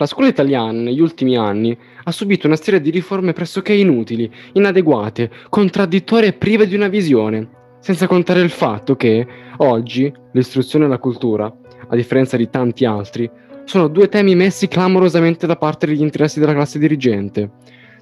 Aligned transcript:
La 0.00 0.06
scuola 0.06 0.28
italiana 0.28 0.78
negli 0.78 1.00
ultimi 1.00 1.36
anni 1.36 1.76
ha 2.04 2.12
subito 2.12 2.46
una 2.46 2.54
serie 2.54 2.80
di 2.80 2.90
riforme 2.90 3.32
pressoché 3.32 3.72
inutili, 3.72 4.30
inadeguate, 4.52 5.28
contraddittorie 5.48 6.28
e 6.28 6.32
prive 6.34 6.68
di 6.68 6.76
una 6.76 6.86
visione, 6.86 7.48
senza 7.80 8.06
contare 8.06 8.40
il 8.40 8.50
fatto 8.50 8.94
che 8.94 9.26
oggi 9.56 10.12
l'istruzione 10.30 10.84
e 10.84 10.88
la 10.88 10.98
cultura, 10.98 11.52
a 11.88 11.96
differenza 11.96 12.36
di 12.36 12.48
tanti 12.48 12.84
altri, 12.84 13.28
sono 13.64 13.88
due 13.88 14.08
temi 14.08 14.36
messi 14.36 14.68
clamorosamente 14.68 15.48
da 15.48 15.56
parte 15.56 15.86
degli 15.86 16.00
interessi 16.00 16.38
della 16.38 16.54
classe 16.54 16.78
dirigente, 16.78 17.50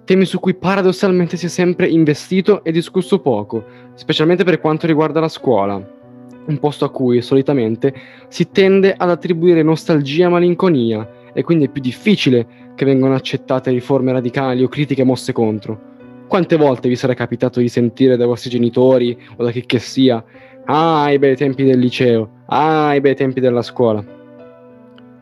temi 0.05 0.27
su 0.27 0.39
cui 0.39 0.53
paradossalmente 0.53 1.39
si 1.39 1.47
è 1.47 1.49
sempre 1.49 1.89
investito 1.89 2.63
e 2.63 2.73
discusso 2.73 3.21
poco, 3.21 3.65
specialmente 3.95 4.45
per 4.45 4.61
quanto 4.61 4.87
riguarda 4.87 5.19
la 5.19 5.29
scuola 5.29 5.95
un 6.47 6.59
posto 6.59 6.85
a 6.85 6.91
cui 6.91 7.23
solitamente 7.23 7.93
si 8.29 8.51
tende 8.53 8.95
ad 8.97 9.11
attribuire 9.11 9.63
nostalgia 9.63 10.27
e 10.27 10.29
malinconia 10.29 11.16
e 11.37 11.43
quindi 11.43 11.67
è 11.67 11.69
più 11.69 11.83
difficile 11.83 12.47
che 12.75 12.87
vengano 12.87 13.15
accettate 13.15 13.71
riforme 13.71 14.11
radicali 14.11 14.63
o 14.63 14.69
critiche 14.69 15.05
mosse 15.05 15.35
contro. 15.35 15.79
Quante 16.27 16.57
volte 16.57 16.89
vi 16.89 16.97
sarà 16.97 17.13
capitato 17.13 17.61
di 17.61 17.69
sentire 17.69 18.17
dai 18.17 18.27
vostri 18.27 18.49
genitori 18.49 19.17
o 19.37 19.45
da 19.45 19.51
chi 19.51 19.67
che 19.67 19.79
sia 19.79 20.25
Ah, 20.69 21.13
i 21.13 21.19
bei 21.21 21.37
tempi 21.37 21.63
del 21.63 21.79
liceo, 21.79 22.29
ah, 22.47 22.93
i 22.93 23.01
bei 23.01 23.15
tempi 23.15 23.39
della 23.39 23.63
scuola. 23.63 24.05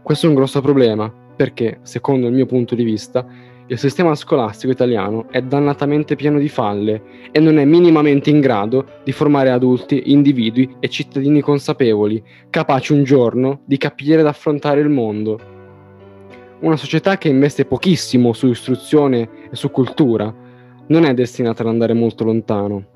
Questo 0.02 0.24
è 0.24 0.28
un 0.30 0.34
grosso 0.34 0.62
problema, 0.62 1.12
perché, 1.36 1.80
secondo 1.82 2.28
il 2.28 2.33
mio 2.33 2.46
punto 2.46 2.74
di 2.74 2.83
vista, 2.83 3.27
il 3.66 3.77
sistema 3.77 4.14
scolastico 4.14 4.72
italiano 4.72 5.27
è 5.30 5.42
dannatamente 5.42 6.16
pieno 6.16 6.38
di 6.38 6.48
falle 6.48 7.02
e 7.30 7.41
non 7.41 7.58
è 7.58 7.64
minimamente 7.66 8.30
in 8.30 8.41
grado 8.41 8.86
di 9.05 9.12
formare 9.12 9.50
adulti, 9.50 10.10
individui 10.12 10.77
e 10.80 10.88
cittadini 10.88 11.42
consapevoli, 11.42 12.22
capaci 12.48 12.94
un 12.94 13.05
giorno 13.05 13.60
di 13.66 13.77
capire 13.77 14.20
ed 14.20 14.27
affrontare 14.27 14.80
il 14.80 14.88
mondo. 14.88 15.53
Una 16.64 16.78
società 16.78 17.18
che 17.18 17.28
investe 17.28 17.66
pochissimo 17.66 18.33
su 18.33 18.47
istruzione 18.47 19.28
e 19.50 19.55
su 19.55 19.70
cultura 19.70 20.34
non 20.86 21.05
è 21.05 21.12
destinata 21.12 21.61
ad 21.61 21.69
andare 21.69 21.92
molto 21.92 22.25
lontano. 22.25 22.86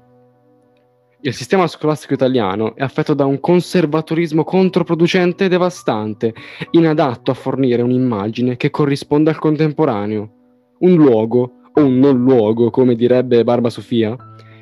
Il 1.21 1.35
sistema 1.35 1.67
scolastico 1.67 2.15
italiano 2.15 2.75
è 2.75 2.83
affetto 2.83 3.13
da 3.13 3.27
un 3.27 3.41
conservatorismo 3.41 4.43
controproducente 4.43 5.45
e 5.45 5.49
devastante, 5.49 6.33
inadatto 6.71 7.31
a 7.31 7.35
fornire 7.35 7.83
un'immagine 7.83 8.57
che 8.57 8.71
corrisponda 8.71 9.29
al 9.33 9.39
contemporaneo 9.39 10.31
un 10.79 10.95
luogo, 10.95 11.53
o 11.75 11.85
un 11.85 11.99
non 11.99 12.17
luogo, 12.17 12.71
come 12.71 12.95
direbbe 12.95 13.45
Barba 13.45 13.69
Sofia, 13.69 14.17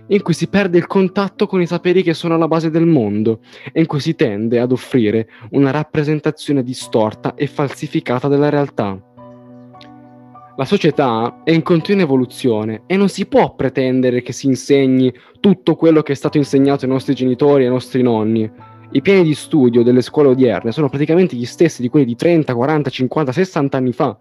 in 0.09 0.23
cui 0.23 0.35
si 0.35 0.49
perde 0.49 0.79
il 0.79 0.87
contatto 0.87 1.47
con 1.47 1.61
i 1.61 1.67
saperi 1.67 2.03
che 2.03 2.15
sono 2.15 2.35
alla 2.35 2.49
base 2.49 2.71
del 2.71 2.87
mondo 2.87 3.41
e 3.73 3.81
in 3.81 3.87
cui 3.87 4.01
si 4.01 4.15
tende 4.15 4.61
ad 4.61 4.73
offrire 4.73 5.29
una 5.51 5.71
rappresentazione 5.71 6.62
distorta 6.62 7.35
e 7.35 7.47
falsificata 7.47 8.29
della 8.29 8.49
realtà. 8.49 9.01
La 10.59 10.65
società 10.65 11.43
è 11.45 11.51
in 11.51 11.62
continua 11.62 12.05
evoluzione 12.05 12.83
e 12.87 12.97
non 12.97 13.09
si 13.09 13.27
può 13.27 13.55
pretendere 13.55 14.23
che 14.23 14.33
si 14.33 14.47
insegni 14.47 15.12
tutto 15.39 15.77
quello 15.77 16.03
che 16.03 16.12
è 16.12 16.17
stato 16.17 16.39
insegnato 16.39 16.87
ai 16.87 16.91
nostri 16.91 17.15
genitori 17.15 17.62
e 17.62 17.67
ai 17.67 17.73
nostri 17.73 18.01
nonni. 18.03 18.51
I 18.93 19.03
piani 19.03 19.25
di 19.25 19.34
studio 19.34 19.83
delle 19.83 20.01
scuole 20.01 20.29
odierne 20.29 20.73
sono 20.73 20.89
praticamente 20.89 21.37
gli 21.37 21.45
stessi 21.45 21.83
di 21.83 21.89
quelli 21.89 22.07
di 22.07 22.17
30, 22.17 22.55
40, 22.55 22.89
50, 22.89 23.33
60 23.33 23.77
anni 23.77 23.93
fa 23.93 24.19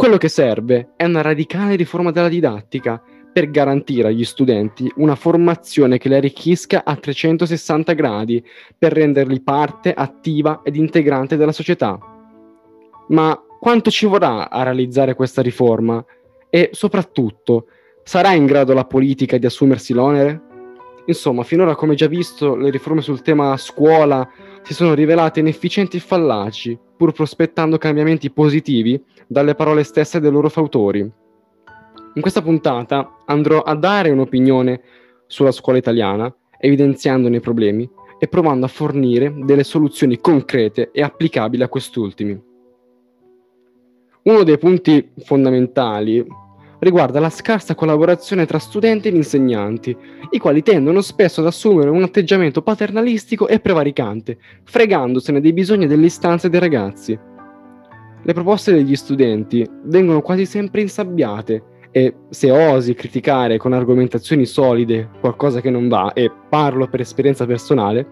quello 0.00 0.16
che 0.16 0.30
serve 0.30 0.92
è 0.96 1.04
una 1.04 1.20
radicale 1.20 1.76
riforma 1.76 2.10
della 2.10 2.30
didattica 2.30 3.02
per 3.32 3.50
garantire 3.50 4.08
agli 4.08 4.24
studenti 4.24 4.90
una 4.96 5.14
formazione 5.14 5.98
che 5.98 6.08
li 6.08 6.14
arricchisca 6.14 6.82
a 6.84 6.96
360 6.96 7.92
gradi, 7.92 8.44
per 8.76 8.92
renderli 8.92 9.40
parte 9.40 9.92
attiva 9.92 10.60
ed 10.64 10.76
integrante 10.76 11.36
della 11.36 11.52
società. 11.52 11.98
Ma 13.08 13.40
quanto 13.58 13.90
ci 13.90 14.06
vorrà 14.06 14.50
a 14.50 14.62
realizzare 14.62 15.14
questa 15.14 15.42
riforma? 15.42 16.04
E 16.48 16.70
soprattutto, 16.72 17.66
sarà 18.02 18.32
in 18.32 18.46
grado 18.46 18.72
la 18.72 18.84
politica 18.84 19.38
di 19.38 19.46
assumersi 19.46 19.92
l'onere? 19.92 20.48
Insomma, 21.06 21.42
finora, 21.42 21.74
come 21.74 21.94
già 21.94 22.06
visto, 22.06 22.54
le 22.54 22.70
riforme 22.70 23.00
sul 23.00 23.22
tema 23.22 23.56
scuola 23.56 24.28
si 24.62 24.74
sono 24.74 24.94
rivelate 24.94 25.40
inefficienti 25.40 25.96
e 25.96 26.00
fallaci, 26.00 26.78
pur 26.96 27.12
prospettando 27.12 27.78
cambiamenti 27.78 28.30
positivi 28.30 29.02
dalle 29.26 29.54
parole 29.54 29.82
stesse 29.82 30.20
dei 30.20 30.30
loro 30.30 30.48
fautori. 30.48 31.10
In 32.14 32.22
questa 32.22 32.42
puntata 32.42 33.18
andrò 33.26 33.62
a 33.62 33.76
dare 33.76 34.10
un'opinione 34.10 34.80
sulla 35.28 35.52
scuola 35.52 35.78
italiana, 35.78 36.34
evidenziandone 36.58 37.36
i 37.36 37.40
problemi 37.40 37.88
e 38.18 38.26
provando 38.26 38.66
a 38.66 38.68
fornire 38.68 39.32
delle 39.44 39.62
soluzioni 39.62 40.18
concrete 40.18 40.90
e 40.92 41.02
applicabili 41.02 41.62
a 41.62 41.68
quest'ultimi. 41.68 42.42
Uno 44.22 44.42
dei 44.42 44.58
punti 44.58 45.12
fondamentali 45.18 46.26
riguarda 46.80 47.20
la 47.20 47.30
scarsa 47.30 47.76
collaborazione 47.76 48.44
tra 48.44 48.58
studenti 48.58 49.06
ed 49.06 49.14
insegnanti, 49.14 49.96
i 50.30 50.38
quali 50.38 50.62
tendono 50.62 51.02
spesso 51.02 51.40
ad 51.40 51.46
assumere 51.46 51.90
un 51.90 52.02
atteggiamento 52.02 52.60
paternalistico 52.60 53.46
e 53.46 53.60
prevaricante, 53.60 54.36
fregandosene 54.64 55.40
dei 55.40 55.52
bisogni 55.52 55.84
e 55.84 55.88
delle 55.88 56.06
istanze 56.06 56.50
dei 56.50 56.60
ragazzi. 56.60 57.16
Le 58.22 58.32
proposte 58.32 58.72
degli 58.72 58.96
studenti 58.96 59.64
vengono 59.84 60.22
quasi 60.22 60.44
sempre 60.44 60.80
insabbiate 60.80 61.69
e 61.90 62.14
se 62.28 62.50
osi 62.50 62.94
criticare 62.94 63.56
con 63.56 63.72
argomentazioni 63.72 64.46
solide 64.46 65.10
qualcosa 65.20 65.60
che 65.60 65.70
non 65.70 65.88
va, 65.88 66.12
e 66.12 66.30
parlo 66.48 66.88
per 66.88 67.00
esperienza 67.00 67.46
personale, 67.46 68.08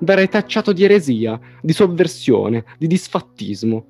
verrai 0.00 0.28
tacciato 0.28 0.72
di 0.72 0.84
eresia, 0.84 1.38
di 1.60 1.72
sovversione, 1.72 2.64
di 2.78 2.86
disfattismo 2.86 3.86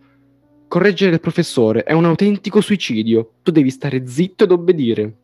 Correggere 0.71 1.15
il 1.15 1.21
professore 1.21 1.83
è 1.83 1.95
un 1.95 2.05
autentico 2.05 2.61
suicidio. 2.61 3.33
Tu 3.43 3.51
devi 3.51 3.71
stare 3.71 4.06
zitto 4.06 4.45
ed 4.45 4.53
obbedire. 4.53 5.15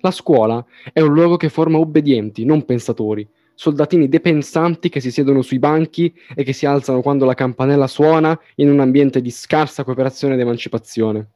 La 0.00 0.10
scuola 0.10 0.64
è 0.90 1.02
un 1.02 1.12
luogo 1.12 1.36
che 1.36 1.50
forma 1.50 1.76
obbedienti, 1.76 2.46
non 2.46 2.64
pensatori. 2.64 3.28
Soldatini 3.52 4.08
depensanti 4.08 4.88
che 4.88 5.00
si 5.00 5.10
siedono 5.10 5.42
sui 5.42 5.58
banchi 5.58 6.10
e 6.34 6.44
che 6.44 6.54
si 6.54 6.64
alzano 6.64 7.02
quando 7.02 7.26
la 7.26 7.34
campanella 7.34 7.86
suona 7.86 8.40
in 8.54 8.70
un 8.70 8.80
ambiente 8.80 9.20
di 9.20 9.30
scarsa 9.30 9.84
cooperazione 9.84 10.32
ed 10.32 10.40
emancipazione. 10.40 11.28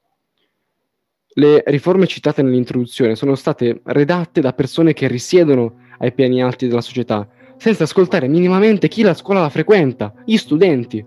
Le 1.39 1.63
riforme 1.67 2.07
citate 2.07 2.43
nell'introduzione 2.43 3.15
sono 3.15 3.37
state 3.37 3.81
redatte 3.85 4.41
da 4.41 4.53
persone 4.53 4.93
che 4.93 5.07
risiedono 5.07 5.75
ai 5.99 6.13
piani 6.13 6.43
alti 6.43 6.67
della 6.67 6.81
società, 6.81 7.29
senza 7.57 7.85
ascoltare 7.85 8.27
minimamente 8.27 8.89
chi 8.89 9.03
la 9.03 9.15
scuola 9.15 9.43
la 9.43 9.49
frequenta, 9.49 10.13
gli 10.25 10.37
studenti, 10.37 11.05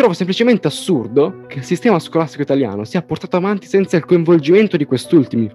Trovo 0.00 0.14
semplicemente 0.14 0.66
assurdo 0.66 1.44
che 1.46 1.58
il 1.58 1.64
sistema 1.64 1.98
scolastico 1.98 2.40
italiano 2.40 2.84
sia 2.84 3.02
portato 3.02 3.36
avanti 3.36 3.66
senza 3.66 3.98
il 3.98 4.06
coinvolgimento 4.06 4.78
di 4.78 4.86
quest'ultimi. 4.86 5.50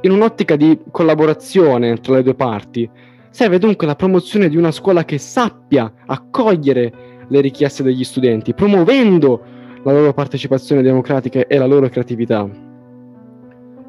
In 0.00 0.10
un'ottica 0.10 0.56
di 0.56 0.78
collaborazione 0.90 1.98
tra 1.98 2.14
le 2.14 2.22
due 2.22 2.34
parti, 2.34 2.88
serve 3.28 3.58
dunque 3.58 3.86
la 3.86 3.94
promozione 3.94 4.48
di 4.48 4.56
una 4.56 4.70
scuola 4.70 5.04
che 5.04 5.18
sappia 5.18 5.92
accogliere 6.06 6.92
le 7.28 7.40
richieste 7.42 7.82
degli 7.82 8.04
studenti, 8.04 8.54
promuovendo 8.54 9.44
la 9.82 9.92
loro 9.92 10.14
partecipazione 10.14 10.80
democratica 10.80 11.46
e 11.46 11.58
la 11.58 11.66
loro 11.66 11.90
creatività. 11.90 12.69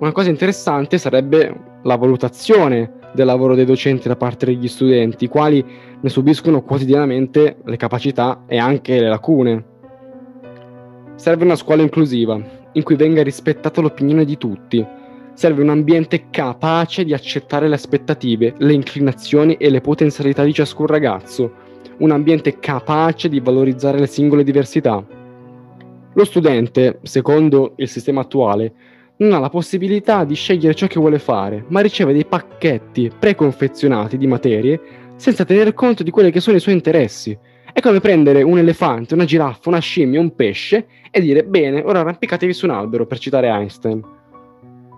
Una 0.02 0.14
cosa 0.14 0.32
interessante 0.32 0.98
sarebbe 0.98 1.80
la 1.84 1.96
valutazione 1.96 2.94
del 3.14 3.28
lavoro 3.28 3.54
dei 3.54 3.66
docenti 3.66 4.08
da 4.08 4.16
parte 4.16 4.48
degli 4.48 4.68
studenti, 4.68 5.26
i 5.26 5.28
quali 5.28 5.64
ne 6.02 6.10
subiscono 6.10 6.64
quotidianamente 6.64 7.58
le 7.64 7.78
capacità 7.78 8.46
e 8.48 8.58
anche 8.58 9.00
le 9.00 9.10
lacune. 9.10 9.66
Serve 11.14 11.44
una 11.44 11.56
scuola 11.56 11.84
inclusiva, 11.84 12.42
in 12.72 12.82
cui 12.82 12.96
venga 12.96 13.22
rispettata 13.22 13.80
l'opinione 13.80 14.26
di 14.26 14.40
tutti. 14.40 14.84
Serve 15.36 15.62
un 15.62 15.70
ambiente 15.70 16.32
capace 16.32 17.04
di 17.04 17.14
accettare 17.14 17.68
le 17.68 17.76
aspettative, 17.76 18.56
le 18.58 18.74
inclinazioni 18.74 19.54
e 19.54 19.70
le 19.70 19.82
potenzialità 19.82 20.44
di 20.44 20.52
ciascun 20.52 20.88
ragazzo. 20.88 21.54
Un 21.98 22.10
ambiente 22.10 22.58
capace 22.58 23.30
di 23.30 23.40
valorizzare 23.40 24.00
le 24.00 24.08
singole 24.08 24.44
diversità. 24.44 25.06
Lo 26.14 26.26
studente, 26.26 26.98
secondo 27.04 27.74
il 27.76 27.88
sistema 27.88 28.22
attuale, 28.22 28.74
non 29.22 29.34
ha 29.34 29.40
la 29.40 29.50
possibilità 29.50 30.24
di 30.24 30.34
scegliere 30.34 30.74
ciò 30.74 30.88
che 30.88 31.00
vuole 31.00 31.20
fare, 31.20 31.66
ma 31.68 31.80
riceve 31.80 32.14
dei 32.14 32.26
pacchetti 32.26 33.12
preconfezionati 33.18 34.18
di 34.18 34.26
materie 34.26 34.82
senza 35.16 35.46
tenere 35.46 35.74
conto 35.74 36.02
di 36.02 36.10
quelli 36.10 36.32
che 36.32 36.40
sono 36.40 36.58
i 36.58 36.60
suoi 36.60 36.74
interessi. 36.74 37.38
È 37.72 37.80
come 37.82 38.00
prendere 38.00 38.42
un 38.42 38.58
elefante, 38.58 39.14
una 39.14 39.26
giraffa, 39.26 39.70
una 39.70 39.80
scimmia, 39.80 40.20
un 40.20 40.34
pesce 40.36 40.88
e 41.12 41.22
dire 41.22 41.44
bene, 41.44 41.84
ora 41.86 42.00
arrampicatevi 42.00 42.52
su 42.52 42.66
un 42.66 42.72
albero, 42.72 43.06
per 43.06 43.20
citare 43.20 43.48
Einstein. 43.48 44.04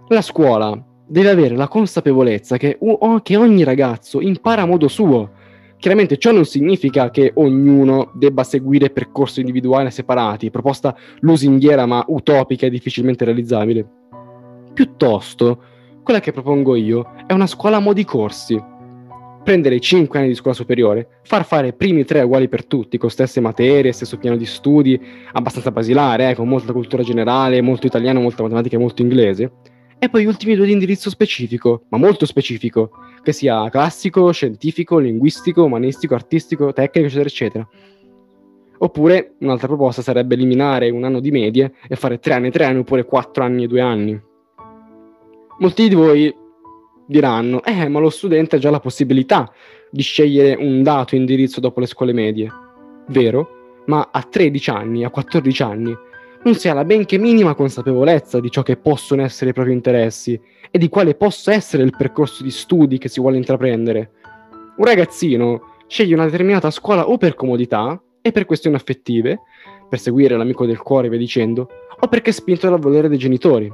La 0.08 0.22
scuola 0.22 0.82
deve 1.06 1.30
avere 1.30 1.56
la 1.56 1.68
consapevolezza 1.68 2.56
che, 2.56 2.80
che 3.24 3.36
ogni 3.36 3.64
ragazzo 3.66 4.22
impara 4.22 4.62
a 4.62 4.66
modo 4.66 4.88
suo. 4.88 5.32
Chiaramente 5.78 6.18
ciò 6.18 6.32
non 6.32 6.46
significa 6.46 7.12
che 7.12 7.34
ognuno 7.36 8.12
debba 8.14 8.46
seguire 8.46 8.90
percorsi 8.90 9.42
individuali 9.42 9.92
separati, 9.92 10.50
proposta 10.50 10.96
lusinghiera 11.20 11.86
ma 11.86 12.06
utopica 12.08 12.66
e 12.66 12.70
difficilmente 12.70 13.26
realizzabile. 13.26 13.86
Piuttosto, 14.74 15.62
quella 16.02 16.20
che 16.20 16.32
propongo 16.32 16.76
io 16.76 17.14
è 17.28 17.34
una 17.34 17.48
scuola 17.48 17.78
a 17.78 17.80
mo' 17.80 17.94
di 17.94 18.04
corsi, 18.04 18.62
prendere 19.44 19.76
i 19.76 19.82
5 19.82 20.18
anni 20.18 20.30
di 20.30 20.36
scuola 20.36 20.56
superiore, 20.56 21.20
far 21.24 21.46
fare 21.46 21.68
i 21.68 21.74
primi 21.74 22.06
tre 22.06 22.22
uguali 22.22 22.48
per 22.48 22.66
tutti, 22.66 22.98
con 22.98 23.10
stesse 23.10 23.40
materie, 23.40 23.92
stesso 23.92 24.18
piano 24.18 24.38
di 24.38 24.46
studi, 24.46 25.00
abbastanza 25.34 25.72
basilare, 25.72 26.32
eh, 26.32 26.36
con 26.36 26.48
molta 26.48 26.74
cultura 26.74 27.04
generale, 27.04 27.62
molto 27.62 27.86
italiano, 27.86 28.20
molta 28.20 28.42
matematica 28.42 28.78
e 28.78 28.80
molto 28.80 29.02
inglese, 29.02 29.52
e 30.00 30.10
poi 30.10 30.24
gli 30.24 30.28
ultimi 30.28 30.56
due 30.56 30.66
di 30.66 30.72
indirizzo 30.72 31.10
specifico, 31.10 31.84
ma 31.90 31.98
molto 31.98 32.26
specifico, 32.26 32.92
che 33.22 33.32
sia 33.32 33.70
classico, 33.70 34.32
scientifico, 34.32 34.98
linguistico, 34.98 35.64
umanistico, 35.64 36.16
artistico, 36.16 36.74
tecnico, 36.74 37.08
eccetera, 37.08 37.30
eccetera. 37.30 37.70
Oppure 38.80 39.36
un'altra 39.40 39.68
proposta 39.68 40.02
sarebbe 40.02 40.34
eliminare 40.34 40.90
un 40.90 41.04
anno 41.04 41.20
di 41.20 41.32
medie 41.32 41.74
e 41.88 41.96
fare 41.96 42.20
tre 42.20 42.34
anni 42.34 42.52
tre 42.52 42.66
anni 42.66 42.80
oppure 42.80 43.06
quattro 43.06 43.44
anni 43.44 43.64
e 43.64 43.68
due 43.68 43.80
anni. 43.80 44.22
Molti 45.60 45.88
di 45.88 45.96
voi 45.96 46.36
diranno, 47.06 47.64
eh, 47.64 47.88
ma 47.88 48.00
lo 48.00 48.10
studente 48.10 48.56
ha 48.56 48.60
già 48.60 48.70
la 48.70 48.80
possibilità 48.80 49.52
di 49.92 50.02
scegliere 50.02 50.56
un 50.62 50.82
dato 50.82 51.16
indirizzo 51.16 51.60
dopo 51.60 51.80
le 51.80 51.86
scuole 51.86 52.14
medie. 52.14 52.50
Vero? 53.08 53.82
Ma 53.86 54.10
a 54.12 54.24
13 54.24 54.70
anni, 54.70 55.04
a 55.04 55.10
14 55.10 55.64
anni, 55.64 55.96
non 56.44 56.56
si 56.56 56.68
ha 56.68 56.74
la 56.74 56.84
benché 56.84 57.18
minima 57.18 57.54
consapevolezza 57.54 58.40
di 58.40 58.50
ciò 58.50 58.64
che 58.64 58.78
possono 58.78 59.22
essere 59.22 59.52
i 59.52 59.54
propri 59.54 59.74
interessi 59.74 60.40
e 60.72 60.78
di 60.78 60.90
quale 60.90 61.16
possa 61.16 61.54
essere 61.54 61.84
il 61.84 61.96
percorso 61.96 62.44
di 62.44 62.52
studi 62.52 62.98
che 62.98 63.08
si 63.08 63.20
vuole 63.20 63.38
intraprendere. 63.38 64.12
Un 64.76 64.86
ragazzino 64.86 65.76
sceglie 65.88 66.16
una 66.16 66.26
determinata 66.26 66.72
scuola 66.72 67.08
o 67.08 67.18
per 67.18 67.36
comodità 67.36 68.02
e 68.22 68.32
per 68.32 68.46
questioni 68.46 68.76
affettive, 68.76 69.42
per 69.88 70.00
seguire 70.00 70.36
l'amico 70.36 70.66
del 70.66 70.80
cuore 70.80 71.10
via 71.10 71.20
dicendo, 71.20 71.68
o 72.00 72.08
perché 72.08 72.32
è 72.32 72.34
spinto 72.34 72.68
dal 72.68 72.80
volere 72.80 73.08
dei 73.08 73.18
genitori. 73.18 73.72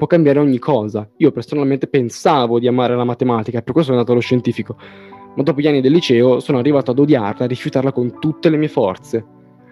Può 0.00 0.08
cambiare 0.08 0.38
ogni 0.38 0.58
cosa. 0.58 1.06
Io 1.18 1.30
personalmente 1.30 1.86
pensavo 1.86 2.58
di 2.58 2.66
amare 2.66 2.96
la 2.96 3.04
matematica, 3.04 3.60
per 3.60 3.74
questo 3.74 3.92
sono 3.92 3.96
andato 3.96 4.12
allo 4.12 4.22
scientifico, 4.22 4.74
ma 5.36 5.42
dopo 5.42 5.60
gli 5.60 5.66
anni 5.66 5.82
del 5.82 5.92
liceo 5.92 6.40
sono 6.40 6.56
arrivato 6.56 6.92
ad 6.92 6.98
odiarla, 6.98 7.44
a 7.44 7.46
rifiutarla 7.46 7.92
con 7.92 8.18
tutte 8.18 8.48
le 8.48 8.56
mie 8.56 8.68
forze. 8.68 9.22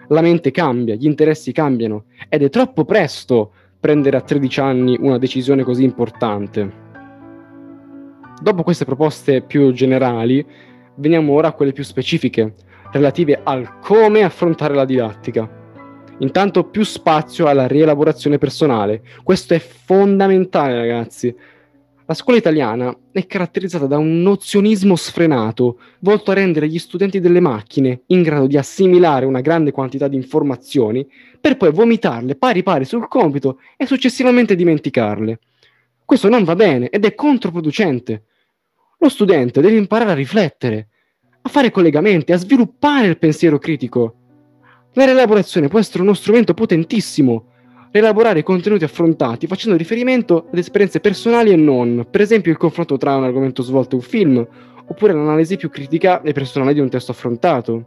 La 0.09 0.21
mente 0.21 0.51
cambia, 0.51 0.93
gli 0.93 1.07
interessi 1.07 1.51
cambiano, 1.51 2.03
ed 2.29 2.43
è 2.43 2.49
troppo 2.49 2.85
presto 2.85 3.53
prendere 3.79 4.17
a 4.17 4.21
13 4.21 4.59
anni 4.59 4.97
una 4.99 5.17
decisione 5.17 5.63
così 5.63 5.83
importante. 5.83 6.73
Dopo 8.39 8.61
queste 8.61 8.85
proposte 8.85 9.41
più 9.41 9.71
generali, 9.71 10.45
veniamo 10.97 11.33
ora 11.33 11.47
a 11.47 11.53
quelle 11.53 11.71
più 11.71 11.83
specifiche, 11.83 12.53
relative 12.91 13.41
al 13.43 13.79
come 13.79 14.21
affrontare 14.21 14.75
la 14.75 14.85
didattica. 14.85 15.58
Intanto 16.19 16.65
più 16.65 16.83
spazio 16.83 17.47
alla 17.47 17.67
rielaborazione 17.67 18.37
personale. 18.37 19.01
Questo 19.23 19.53
è 19.53 19.59
fondamentale, 19.59 20.75
ragazzi. 20.75 21.33
La 22.05 22.15
scuola 22.15 22.39
italiana 22.39 22.97
è 23.11 23.25
caratterizzata 23.27 23.85
da 23.85 23.97
un 23.99 24.21
nozionismo 24.21 24.95
sfrenato, 24.95 25.79
volto 25.99 26.31
a 26.31 26.33
rendere 26.33 26.67
gli 26.67 26.79
studenti 26.79 27.19
delle 27.19 27.39
macchine 27.39 28.01
in 28.07 28.23
grado 28.23 28.47
di 28.47 28.57
assimilare 28.57 29.27
una 29.27 29.41
grande 29.41 29.71
quantità 29.71 30.07
di 30.07 30.15
informazioni 30.15 31.07
per 31.39 31.55
poi 31.55 31.71
vomitarle 31.71 32.35
pari 32.35 32.63
pari 32.63 32.85
sul 32.85 33.07
compito 33.07 33.59
e 33.77 33.85
successivamente 33.85 34.55
dimenticarle. 34.55 35.39
Questo 36.03 36.27
non 36.29 36.43
va 36.43 36.55
bene 36.55 36.89
ed 36.89 37.05
è 37.05 37.13
controproducente. 37.13 38.23
Lo 38.97 39.09
studente 39.09 39.61
deve 39.61 39.77
imparare 39.77 40.11
a 40.11 40.15
riflettere, 40.15 40.87
a 41.43 41.49
fare 41.49 41.69
collegamenti, 41.69 42.31
a 42.31 42.37
sviluppare 42.37 43.05
il 43.05 43.19
pensiero 43.19 43.59
critico. 43.59 44.15
La 44.99 45.05
rielaborazione 45.05 45.69
può 45.69 45.79
essere 45.79 46.03
uno 46.03 46.13
strumento 46.13 46.53
potentissimo. 46.53 47.45
Rielaborare 47.89 48.39
i 48.39 48.43
contenuti 48.43 48.83
affrontati 48.83 49.47
facendo 49.47 49.77
riferimento 49.77 50.47
ad 50.51 50.57
esperienze 50.57 50.99
personali 50.99 51.51
e 51.51 51.55
non, 51.55 52.05
per 52.11 52.19
esempio 52.19 52.51
il 52.51 52.57
confronto 52.57 52.97
tra 52.97 53.15
un 53.15 53.23
argomento 53.23 53.63
svolto 53.63 53.95
e 53.95 53.99
un 53.99 54.05
film, 54.05 54.47
oppure 54.85 55.13
l'analisi 55.13 55.55
più 55.55 55.69
critica 55.69 56.21
e 56.21 56.33
personale 56.33 56.73
di 56.73 56.81
un 56.81 56.89
testo 56.89 57.11
affrontato. 57.11 57.85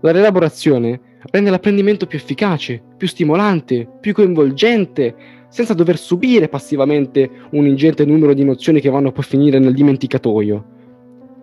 La 0.00 0.12
rielaborazione 0.12 1.00
rende 1.30 1.48
l'apprendimento 1.48 2.06
più 2.06 2.18
efficace, 2.18 2.82
più 2.98 3.08
stimolante, 3.08 3.88
più 4.02 4.12
coinvolgente, 4.12 5.14
senza 5.48 5.72
dover 5.72 5.96
subire 5.96 6.50
passivamente 6.50 7.30
un 7.52 7.64
ingente 7.64 8.04
numero 8.04 8.34
di 8.34 8.44
nozioni 8.44 8.82
che 8.82 8.90
vanno 8.90 9.12
poi 9.12 9.24
a 9.24 9.28
finire 9.28 9.58
nel 9.58 9.72
dimenticatoio. 9.72 10.64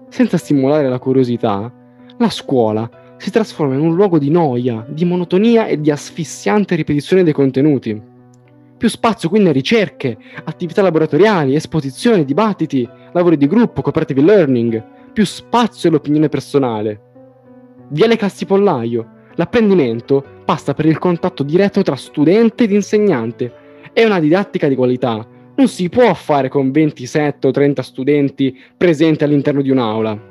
Senza 0.10 0.38
stimolare 0.38 0.88
la 0.88 1.00
curiosità, 1.00 1.74
la 2.19 2.30
scuola 2.30 3.06
si 3.18 3.31
trasforma 3.31 3.74
in 3.74 3.81
un 3.81 3.96
luogo 3.96 4.19
di 4.19 4.30
noia, 4.30 4.86
di 4.88 5.06
monotonia 5.06 5.68
e 5.68 5.80
di 5.81 5.92
asfissiante 5.92 6.75
ripetizione 6.75 7.24
dei 7.24 7.34
contenuti. 7.34 8.00
Più 8.78 8.90
spazio 8.90 9.28
quindi 9.28 9.50
a 9.50 9.54
ricerche, 9.54 10.18
attività 10.44 10.84
laboratoriali, 10.84 11.56
esposizioni, 11.56 12.25
dibattiti, 12.25 12.88
lavori 13.12 13.36
di 13.36 13.48
gruppo, 13.48 13.81
cooperative 13.81 14.22
learning, 14.22 14.84
più 15.12 15.25
spazio 15.25 15.90
all'opinione 15.90 16.30
personale. 16.30 17.02
Via 17.90 18.06
le 18.06 18.18
classi 18.18 18.46
pollaio, 18.46 19.14
l'apprendimento 19.34 20.24
passa 20.46 20.75
per 20.75 20.86
il 20.86 21.00
contatto 21.00 21.42
diretto 21.42 21.81
tra 21.81 21.96
studente 21.96 22.66
ed 22.66 22.72
insegnante. 22.72 23.52
È 23.94 24.04
una 24.04 24.19
didattica 24.19 24.68
di 24.68 24.75
qualità, 24.75 25.25
non 25.56 25.68
si 25.68 25.90
può 25.90 26.14
fare 26.14 26.50
con 26.50 26.69
27 26.69 27.48
o 27.48 27.52
30 27.52 27.81
studenti 27.81 28.56
presenti 28.78 29.24
all'interno 29.24 29.64
di 29.64 29.72
un'aula. 29.72 30.27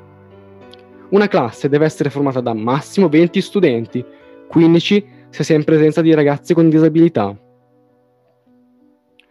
Una 1.09 1.27
classe 1.27 1.69
deve 1.69 1.85
essere 1.85 2.09
formata 2.09 2.41
da 2.41 2.53
massimo 2.53 3.07
20 3.07 3.41
studenti, 3.41 4.03
15 4.49 5.05
se 5.29 5.43
si 5.43 5.53
è 5.53 5.55
in 5.55 5.63
presenza 5.63 6.01
di 6.01 6.13
ragazzi 6.13 6.53
con 6.53 6.69
disabilità. 6.69 7.37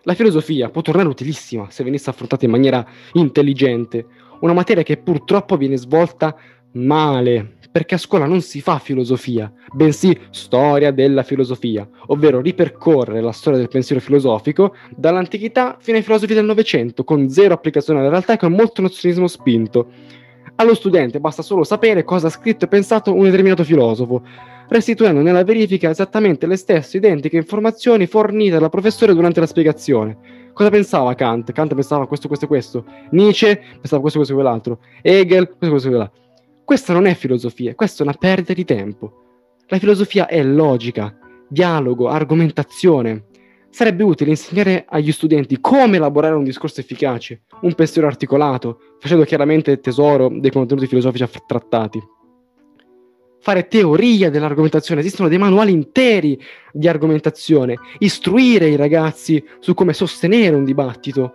La 0.03 0.15
filosofia 0.15 0.71
può 0.71 0.81
tornare 0.81 1.09
utilissima 1.09 1.67
se 1.69 1.85
venisse 1.85 2.09
affrontata 2.09 2.47
in 2.47 2.51
maniera 2.51 2.87
intelligente, 3.13 4.07
una 4.41 4.55
materia 4.55 4.83
che 4.83 4.97
purtroppo 4.97 5.57
viene 5.59 5.77
svolta 5.77 6.35
male, 6.73 7.57
perché 7.71 7.97
a 7.97 7.99
scuola 7.99 8.25
non 8.25 8.41
si 8.41 8.63
fa 8.63 8.79
filosofia, 8.79 9.53
bensì 9.75 10.19
storia 10.31 10.93
della 10.93 11.25
filosofia, 11.25 11.87
ovvero 12.07 12.41
ripercorrere 12.41 13.21
la 13.21 13.33
storia 13.33 13.59
del 13.59 13.69
pensiero 13.69 14.01
filosofico 14.01 14.75
dall'antichità 14.97 15.77
fino 15.79 15.99
ai 15.99 16.03
filosofi 16.03 16.33
del 16.33 16.45
Novecento, 16.47 17.05
con 17.05 17.29
zero 17.29 17.53
applicazione 17.53 18.01
alla 18.01 18.09
realtà 18.09 18.33
e 18.33 18.39
con 18.39 18.53
molto 18.53 18.81
nozionismo 18.81 19.27
spinto. 19.27 19.91
Allo 20.59 20.75
studente 20.75 21.21
basta 21.21 21.43
solo 21.43 21.65
sapere 21.65 22.03
cosa 22.03 22.29
ha 22.29 22.31
scritto 22.31 22.65
e 22.65 22.69
pensato 22.69 23.13
un 23.13 23.25
determinato 23.25 23.63
filosofo, 23.63 24.23
restituendo 24.69 25.21
nella 25.21 25.45
verifica 25.45 25.91
esattamente 25.91 26.47
le 26.47 26.57
stesse 26.57 26.97
identiche 26.97 27.37
informazioni 27.37 28.07
fornite 28.07 28.59
dal 28.59 28.71
professore 28.71 29.13
durante 29.13 29.39
la 29.41 29.47
spiegazione. 29.47 30.17
Cosa 30.55 30.71
pensava 30.71 31.15
Kant? 31.15 31.53
Kant 31.53 31.75
pensava 31.75 32.07
questo, 32.07 32.27
questo 32.27 32.47
e 32.47 32.49
questo. 32.49 32.85
Nietzsche 33.11 33.63
pensava 33.81 34.01
questo, 34.01 34.19
questo 34.19 34.33
e 34.33 34.37
quell'altro. 34.37 34.79
Hegel, 35.03 35.47
questo, 35.49 35.69
questo 35.69 35.89
e 35.89 35.91
quell'altro. 35.91 36.21
Questa 36.65 36.93
non 36.95 37.05
è 37.05 37.15
filosofia, 37.15 37.75
questa 37.75 38.03
è 38.03 38.07
una 38.07 38.17
perdita 38.19 38.55
di 38.55 38.65
tempo. 38.65 39.13
La 39.67 39.79
filosofia 39.79 40.27
è 40.27 40.43
logica, 40.43 41.15
dialogo, 41.49 42.09
argomentazione. 42.09 43.27
Sarebbe 43.71 44.03
utile 44.05 44.31
insegnare 44.31 44.85
agli 44.89 45.13
studenti 45.13 45.61
come 45.61 45.97
elaborare 45.97 46.35
un 46.35 46.45
discorso 46.45 46.81
efficace, 46.81 47.43
un 47.61 47.75
pensiero 47.75 48.07
articolato, 48.07 48.79
facendo 48.99 49.25
chiaramente 49.25 49.81
tesoro 49.81 50.31
dei 50.33 50.51
contenuti 50.51 50.87
filosofici 50.87 51.27
trattati. 51.47 52.03
Fare 53.41 53.69
teoria 53.69 54.31
dell'argomentazione, 54.31 55.03
esistono 55.03 55.29
dei 55.29 55.39
manuali 55.39 55.73
interi 55.73 56.41
di 56.73 56.89
argomentazione, 56.89 57.77
istruire 57.99 58.69
i 58.69 58.77
ragazzi 58.77 59.45
su 59.61 59.75
come 59.75 59.93
sostenere 59.93 60.57
un 60.57 60.65
dibattito. 60.65 61.35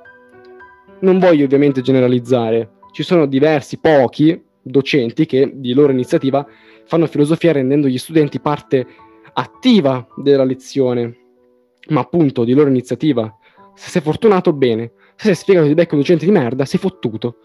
Non 1.01 1.19
voglio 1.19 1.45
ovviamente 1.45 1.81
generalizzare, 1.81 2.79
ci 2.91 3.03
sono 3.03 3.27
diversi, 3.27 3.79
pochi, 3.79 4.39
docenti 4.61 5.25
che 5.25 5.51
di 5.53 5.73
loro 5.73 5.91
iniziativa 5.91 6.45
fanno 6.85 7.07
filosofia 7.07 7.53
rendendo 7.53 7.87
gli 7.87 7.97
studenti 7.97 8.39
parte 8.39 8.85
attiva 9.33 10.05
della 10.17 10.43
lezione, 10.43 11.20
ma 11.89 12.01
appunto 12.01 12.43
di 12.43 12.53
loro 12.53 12.69
iniziativa. 12.69 13.33
Se 13.75 13.89
sei 13.89 14.01
fortunato, 14.01 14.53
bene. 14.53 14.91
Se 15.15 15.27
sei 15.27 15.35
spiegato 15.35 15.67
di 15.67 15.73
becco 15.73 15.95
un 15.95 16.01
docente 16.01 16.25
di 16.25 16.31
merda, 16.31 16.65
sei 16.65 16.79
fottuto. 16.79 17.37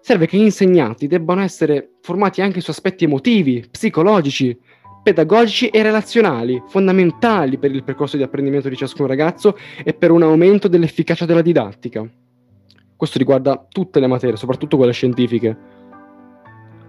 Serve 0.00 0.26
che 0.26 0.36
gli 0.36 0.42
insegnanti 0.42 1.06
debbano 1.06 1.42
essere 1.42 1.94
formati 2.00 2.40
anche 2.40 2.60
su 2.60 2.70
aspetti 2.70 3.04
emotivi, 3.04 3.66
psicologici, 3.70 4.56
pedagogici 5.02 5.68
e 5.68 5.82
relazionali, 5.82 6.62
fondamentali 6.66 7.58
per 7.58 7.72
il 7.72 7.84
percorso 7.84 8.16
di 8.16 8.22
apprendimento 8.22 8.68
di 8.68 8.76
ciascun 8.76 9.06
ragazzo 9.06 9.56
e 9.84 9.94
per 9.94 10.10
un 10.10 10.22
aumento 10.22 10.68
dell'efficacia 10.68 11.24
della 11.26 11.42
didattica. 11.42 12.08
Questo 12.96 13.18
riguarda 13.18 13.66
tutte 13.68 14.00
le 14.00 14.06
materie, 14.06 14.36
soprattutto 14.36 14.76
quelle 14.76 14.92
scientifiche 14.92 15.74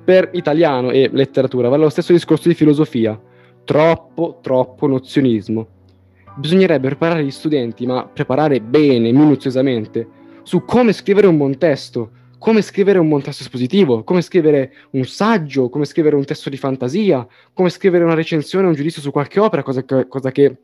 per 0.07 0.29
italiano 0.31 0.91
e 0.91 1.09
letteratura 1.11 1.67
vale 1.67 1.83
lo 1.83 1.89
stesso 1.89 2.13
discorso 2.13 2.47
di 2.47 2.55
filosofia. 2.55 3.21
Troppo, 3.65 4.39
troppo 4.41 4.87
nozionismo. 4.87 5.67
Bisognerebbe 6.37 6.89
preparare 6.89 7.23
gli 7.23 7.31
studenti, 7.31 7.87
ma 7.87 8.05
preparare 8.05 8.61
bene, 8.61 9.11
minuziosamente, 9.11 10.07
su 10.43 10.63
come 10.65 10.93
scrivere 10.93 11.25
un 11.25 11.35
buon 11.35 11.57
testo, 11.57 12.11
come 12.37 12.61
scrivere 12.61 12.99
un 12.99 13.09
buon 13.09 13.23
testo 13.23 13.41
espositivo, 13.41 14.03
come 14.03 14.21
scrivere 14.21 14.71
un 14.91 15.03
saggio, 15.05 15.69
come 15.69 15.85
scrivere 15.85 16.15
un 16.15 16.25
testo 16.25 16.51
di 16.51 16.57
fantasia, 16.57 17.25
come 17.53 17.69
scrivere 17.69 18.03
una 18.03 18.13
recensione, 18.13 18.67
un 18.67 18.75
giudizio 18.75 19.01
su 19.01 19.09
qualche 19.09 19.39
opera, 19.39 19.63
cosa 19.63 19.83
che, 19.83 20.07
cosa 20.07 20.29
che 20.29 20.57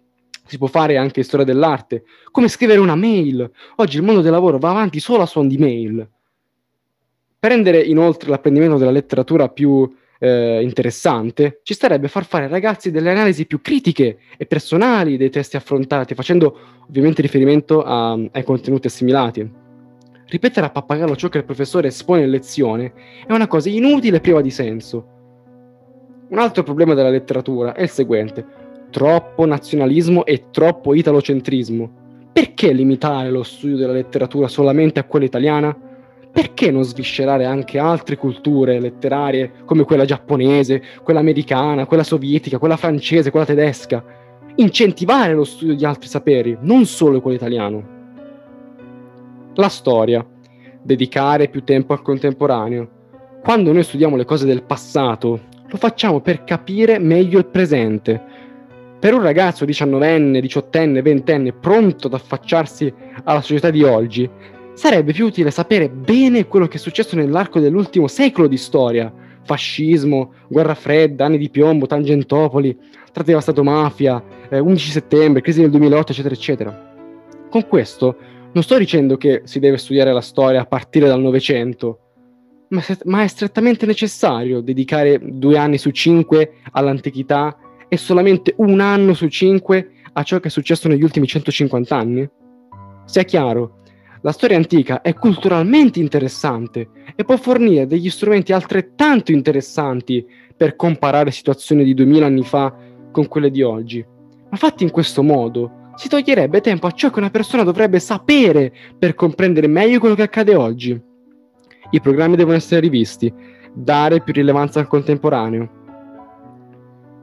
si 0.46 0.60
può 0.60 0.68
fare 0.68 0.98
anche 0.98 1.22
in 1.22 1.26
storia 1.26 1.46
dell'arte, 1.46 2.04
come 2.30 2.50
scrivere 2.50 2.80
una 2.80 2.96
mail. 2.96 3.50
Oggi 3.78 3.98
il 3.98 4.04
mondo 4.04 4.22
del 4.22 4.32
lavoro 4.32 4.60
va 4.60 4.70
avanti 4.70 5.00
solo 5.00 5.24
a 5.24 5.26
suon 5.26 5.48
di 5.48 5.58
mail 5.58 6.08
Per 7.40 7.50
rendere 7.50 7.82
inoltre 7.82 8.30
l'apprendimento 8.30 8.78
della 8.78 8.92
letteratura 8.92 9.50
più 9.50 9.92
eh, 10.24 10.62
interessante, 10.64 11.60
ci 11.64 11.74
starebbe 11.74 12.08
far 12.08 12.24
fare 12.24 12.46
ai 12.46 12.50
ragazzi 12.50 12.92
delle 12.92 13.12
analisi 13.12 13.46
più 13.46 13.60
critiche 13.60 14.20
e 14.38 14.46
personali 14.46 15.18
dei 15.18 15.30
testi 15.30 15.58
affrontati, 15.58 16.16
facendo 16.16 16.58
ovviamente 16.88 17.22
riferimento 17.22 17.84
a, 17.84 18.14
ai 18.14 18.44
contenuti 18.46 18.88
assimilati. 18.88 19.52
Ripetere 20.26 20.68
a 20.68 20.70
pappagallo 20.70 21.18
ciò 21.18 21.28
che 21.28 21.40
il 21.40 21.44
professore 21.44 21.90
espone 21.90 22.22
in 22.22 22.30
lezione 22.30 22.94
è 23.28 23.34
una 23.34 23.48
cosa 23.48 23.68
inutile 23.68 24.18
e 24.18 24.22
priva 24.22 24.40
di 24.40 24.50
senso. 24.50 25.08
Un 26.30 26.38
altro 26.40 26.64
problema 26.64 26.94
della 26.94 27.10
letteratura 27.10 27.74
è 27.74 27.82
il 27.82 27.90
seguente: 27.90 28.46
troppo 28.92 29.46
nazionalismo 29.46 30.24
e 30.24 30.46
troppo 30.52 30.94
italocentrismo. 30.94 32.02
Perché 32.32 32.72
limitare 32.72 33.30
lo 33.30 33.44
studio 33.44 33.76
della 33.76 33.92
letteratura 33.92 34.48
solamente 34.48 35.02
a 35.02 35.04
quella 35.04 35.26
italiana? 35.26 35.78
Perché 36.34 36.72
non 36.72 36.84
sviscerare 36.84 37.46
anche 37.46 37.78
altre 37.78 38.18
culture 38.18 38.80
letterarie 38.80 39.52
come 39.66 39.84
quella 39.84 40.04
giapponese, 40.04 40.82
quella 41.04 41.20
americana, 41.20 41.86
quella 41.86 42.04
sovietica, 42.04 42.58
quella 42.58 42.76
francese, 42.76 43.30
quella 43.30 43.46
tedesca? 43.46 44.04
Incentivare 44.56 45.36
lo 45.36 45.44
studio 45.44 45.76
di 45.76 45.86
altri 45.86 46.08
saperi, 46.08 46.58
non 46.62 46.86
solo 46.86 47.22
quello 47.22 47.38
italiano. 47.38 47.84
La 49.54 49.70
storia. 49.70 50.26
Dedicare 50.82 51.50
più 51.50 51.64
tempo 51.64 51.94
al 51.94 52.02
contemporaneo. 52.02 52.90
Quando 53.44 53.72
noi 53.72 53.84
studiamo 53.84 54.16
le 54.16 54.26
cose 54.26 54.48
del 54.48 54.64
passato, 54.64 55.40
lo 55.68 55.78
facciamo 55.78 56.20
per 56.20 56.44
capire 56.44 56.98
meglio 56.98 57.38
il 57.38 57.46
presente. 57.46 58.22
Per 59.00 59.14
un 59.14 59.22
ragazzo 59.22 59.66
diciannovenne, 59.66 60.42
diciottenne, 60.42 61.02
ventenne 61.02 61.52
pronto 61.54 62.08
ad 62.08 62.14
affacciarsi 62.14 62.92
alla 63.24 63.42
società 63.42 63.70
di 63.70 63.84
oggi, 63.84 64.30
sarebbe 64.74 65.14
più 65.14 65.26
utile 65.26 65.52
sapere 65.52 65.90
bene 65.90 66.48
quello 66.48 66.68
che 66.68 66.78
è 66.78 66.80
successo 66.80 67.16
nell'arco 67.16 67.60
dell'ultimo 67.60 68.08
secolo 68.08 68.48
di 68.48 68.58
storia. 68.58 69.14
Fascismo, 69.46 70.34
guerra 70.48 70.74
fredda, 70.74 71.26
anni 71.26 71.38
di 71.38 71.50
piombo, 71.50 71.86
Tangentopoli, 71.86 72.78
tratta 73.12 73.24
devastato 73.24 73.64
mafia, 73.64 74.24
eh, 74.50 74.60
11 74.60 74.92
settembre, 74.92 75.42
crisi 75.42 75.62
del 75.62 75.70
2008, 75.70 76.12
eccetera, 76.12 76.34
eccetera. 76.34 76.94
Con 77.50 77.68
questo 77.68 78.18
non 78.54 78.64
sto 78.64 78.78
dicendo 78.78 79.18
che 79.18 79.42
si 79.46 79.60
deve 79.60 79.78
studiare 79.78 80.14
la 80.14 80.22
storia 80.22 80.62
a 80.62 80.66
partire 80.66 81.08
dal 81.08 81.22
Novecento, 81.22 82.00
ma, 83.06 83.22
è 83.22 83.28
strettamente 83.28 83.86
necessario 83.86 84.62
dedicare 84.62 85.20
due 85.22 85.58
anni 85.58 85.78
su 85.78 85.92
cinque 85.92 86.56
all'antichità 86.72 87.56
e 87.88 87.98
solamente 87.98 88.54
un 88.58 88.80
anno 88.80 89.14
su 89.14 89.28
cinque 89.28 89.92
a 90.14 90.24
ciò 90.24 90.40
che 90.40 90.48
è 90.48 90.52
successo 90.52 90.88
negli 90.88 91.04
ultimi 91.04 91.28
150 91.28 91.96
anni? 91.96 92.28
Sia 93.06 93.24
chiaro, 93.24 93.83
la 94.24 94.32
storia 94.32 94.56
antica 94.56 95.02
è 95.02 95.14
culturalmente 95.14 96.00
interessante 96.00 96.90
e 97.14 97.26
può 97.26 97.36
fornire 97.36 97.88
degli 97.88 98.10
strumenti 98.10 98.54
altrettanto 98.54 99.34
interessanti 99.34 100.26
per 100.56 100.78
comparare 100.78 101.30
situazioni 101.30 101.84
di 101.84 101.94
2000 101.94 102.26
anni 102.26 102.44
fa 102.44 102.74
con 103.12 103.28
quelle 103.28 103.52
di 103.52 103.62
oggi. 103.62 104.04
Ma 104.50 104.56
fatti 104.56 104.84
in 104.84 104.92
questo 104.92 105.24
modo, 105.24 105.92
si 105.96 106.08
toglierebbe 106.08 106.62
tempo 106.62 106.88
a 106.88 106.92
ciò 106.92 107.10
che 107.10 107.20
una 107.20 107.32
persona 107.32 107.64
dovrebbe 107.64 108.00
sapere 108.00 108.72
per 108.98 109.14
comprendere 109.14 109.68
meglio 109.68 110.00
quello 110.00 110.16
che 110.16 110.22
accade 110.22 110.56
oggi. 110.56 111.00
I 111.90 112.00
programmi 112.00 112.38
devono 112.38 112.56
essere 112.56 112.80
rivisti, 112.80 113.32
dare 113.74 114.22
più 114.22 114.32
rilevanza 114.32 114.80
al 114.80 114.88
contemporaneo. 114.88 115.70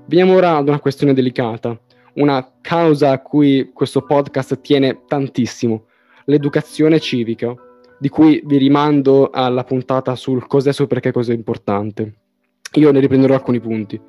Veniamo 0.07 0.35
ora 0.35 0.57
ad 0.57 0.69
una 0.69 0.80
questione 0.80 1.14
delicata, 1.14 1.80
una 2.16 2.47
causa 2.61 3.12
a 3.12 3.23
cui 3.23 3.71
questo 3.73 4.02
podcast 4.02 4.61
tiene 4.61 5.00
tantissimo, 5.07 5.87
l'educazione 6.30 7.00
civica, 7.00 7.52
di 7.99 8.08
cui 8.08 8.40
vi 8.44 8.56
rimando 8.56 9.30
alla 9.30 9.64
puntata 9.64 10.14
sul 10.14 10.46
cos'è 10.46 10.72
su 10.72 10.87
perché 10.87 11.12
cos'è 11.12 11.34
importante. 11.34 12.14
Io 12.75 12.92
ne 12.92 13.00
riprenderò 13.00 13.34
alcuni 13.34 13.60
punti. 13.60 14.00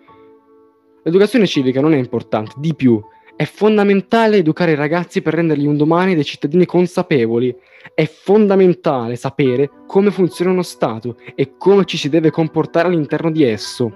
L'educazione 1.03 1.47
civica 1.47 1.81
non 1.81 1.93
è 1.93 1.97
importante, 1.97 2.53
di 2.57 2.75
più, 2.75 3.01
è 3.35 3.45
fondamentale 3.45 4.37
educare 4.37 4.73
i 4.73 4.75
ragazzi 4.75 5.23
per 5.23 5.33
renderli 5.33 5.65
un 5.65 5.75
domani 5.75 6.13
dei 6.13 6.23
cittadini 6.23 6.65
consapevoli. 6.65 7.53
È 7.95 8.05
fondamentale 8.05 9.15
sapere 9.15 9.69
come 9.87 10.11
funziona 10.11 10.51
uno 10.51 10.61
Stato 10.61 11.17
e 11.33 11.55
come 11.57 11.85
ci 11.85 11.97
si 11.97 12.07
deve 12.07 12.29
comportare 12.29 12.87
all'interno 12.87 13.31
di 13.31 13.43
esso. 13.43 13.91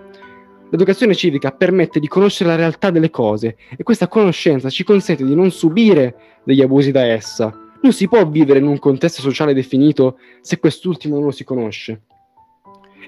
L'educazione 0.72 1.14
civica 1.14 1.52
permette 1.52 2.00
di 2.00 2.08
conoscere 2.08 2.50
la 2.50 2.56
realtà 2.56 2.90
delle 2.90 3.12
cose 3.12 3.56
e 3.78 3.84
questa 3.84 4.08
conoscenza 4.08 4.72
ci 4.72 4.84
consente 4.84 5.24
di 5.24 5.36
non 5.36 5.52
subire 5.52 6.42
degli 6.44 6.64
abusi 6.64 6.92
da 6.92 7.06
essa. 7.06 7.65
Non 7.86 7.94
si 7.94 8.08
può 8.08 8.28
vivere 8.28 8.58
in 8.58 8.66
un 8.66 8.80
contesto 8.80 9.22
sociale 9.22 9.54
definito 9.54 10.18
se 10.42 10.58
quest'ultimo 10.58 11.18
non 11.18 11.26
lo 11.26 11.30
si 11.30 11.44
conosce. 11.44 12.02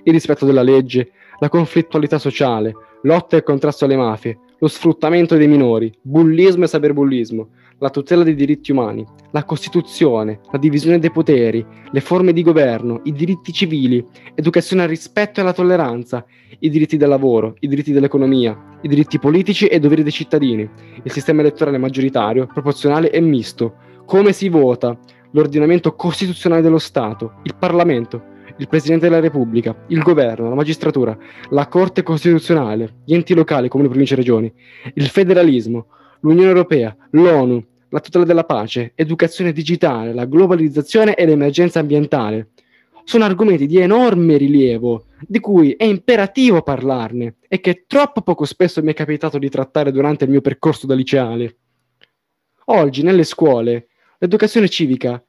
Il 0.04 0.14
rispetto 0.14 0.46
della 0.46 0.62
legge, 0.62 1.14
la 1.40 1.50
conflittualità 1.50 2.20
sociale, 2.20 2.76
lotta 3.02 3.38
e 3.38 3.42
contrasto 3.42 3.86
alle 3.86 3.96
mafie, 3.96 4.38
lo 4.60 4.68
sfruttamento 4.68 5.36
dei 5.36 5.48
minori, 5.48 5.92
bullismo 6.00 6.66
e 6.66 6.68
cyberbullismo, 6.68 7.48
la 7.80 7.90
tutela 7.90 8.22
dei 8.22 8.36
diritti 8.36 8.72
umani, 8.72 9.04
la 9.32 9.46
Costituzione, 9.46 10.42
la 10.52 10.60
divisione 10.60 11.00
dei 11.00 11.10
poteri, 11.10 11.66
le 11.90 12.00
forme 12.00 12.32
di 12.32 12.44
governo, 12.44 13.02
i 13.06 13.14
diritti 13.14 13.52
civili, 13.52 14.06
educazione 14.36 14.84
al 14.84 14.90
rispetto 14.90 15.40
e 15.40 15.42
alla 15.42 15.54
tolleranza, 15.54 16.24
i 16.60 16.70
diritti 16.70 16.98
del 16.98 17.10
lavoro, 17.10 17.56
i 17.62 17.68
diritti 17.68 17.94
dell'economia, 17.94 18.78
i 18.84 18.88
diritti 18.88 19.18
politici 19.18 19.66
e 19.66 19.78
i 19.78 19.80
doveri 19.80 20.04
dei 20.04 20.12
cittadini, 20.12 20.70
il 21.02 21.12
sistema 21.12 21.42
elettorale 21.42 21.80
maggioritario, 21.80 22.46
proporzionale 22.46 23.10
e 23.10 23.20
misto, 23.22 23.86
come 24.08 24.32
si 24.32 24.48
vota, 24.48 24.98
l'ordinamento 25.32 25.94
costituzionale 25.94 26.62
dello 26.62 26.78
Stato, 26.78 27.42
il 27.44 27.56
Parlamento, 27.60 28.24
il 28.56 28.70
Presidente 28.70 29.10
della 29.10 29.20
Repubblica, 29.20 29.84
il 29.88 30.02
Governo, 30.02 30.48
la 30.48 30.56
magistratura, 30.56 31.16
la 31.50 31.68
Corte 31.68 32.04
Costituzionale, 32.04 33.00
gli 33.04 33.14
enti 33.14 33.34
locali, 33.34 33.68
comuni, 33.68 33.90
province 33.90 34.14
e 34.14 34.18
regioni, 34.18 34.54
il 34.94 35.08
federalismo, 35.08 35.88
l'Unione 36.22 36.48
Europea, 36.48 36.96
l'ONU, 37.12 37.62
la 37.90 38.00
tutela 38.00 38.24
della 38.24 38.46
pace, 38.46 38.94
educazione 38.96 39.52
digitale, 39.52 40.14
la 40.14 40.24
globalizzazione 40.24 41.14
e 41.14 41.26
l'emergenza 41.26 41.80
ambientale. 41.80 42.52
Sono 43.04 43.26
argomenti 43.26 43.68
di 43.68 43.78
enorme 43.78 44.38
rilievo, 44.38 45.08
di 45.20 45.42
cui 45.42 45.74
è 45.74 45.84
imperativo 45.84 46.62
parlarne 46.62 47.36
e 47.50 47.60
che 47.60 47.84
troppo 47.86 48.22
poco 48.22 48.46
spesso 48.46 48.82
mi 48.82 48.92
è 48.92 48.94
capitato 48.94 49.38
di 49.38 49.50
trattare 49.50 49.92
durante 49.92 50.24
il 50.24 50.30
mio 50.30 50.42
percorso 50.42 50.88
da 50.88 50.96
liceale. 50.96 51.58
Oggi 52.70 53.04
nelle 53.04 53.26
scuole 53.26 53.88
l'educazione 54.20 54.68
civica 54.68 55.24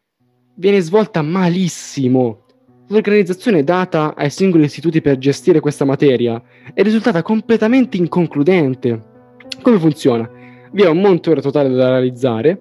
viene 0.54 0.80
svolta 0.80 1.20
malissimo 1.20 2.44
l'organizzazione 2.88 3.62
data 3.62 4.14
ai 4.14 4.30
singoli 4.30 4.64
istituti 4.64 5.02
per 5.02 5.18
gestire 5.18 5.60
questa 5.60 5.84
materia 5.84 6.42
è 6.72 6.82
risultata 6.82 7.22
completamente 7.22 7.98
inconcludente. 7.98 9.04
Come 9.60 9.78
funziona? 9.78 10.28
Vi 10.72 10.82
è 10.82 10.88
un 10.88 11.00
monte 11.00 11.30
ore 11.30 11.42
totale 11.42 11.68
da 11.68 11.90
realizzare, 11.90 12.58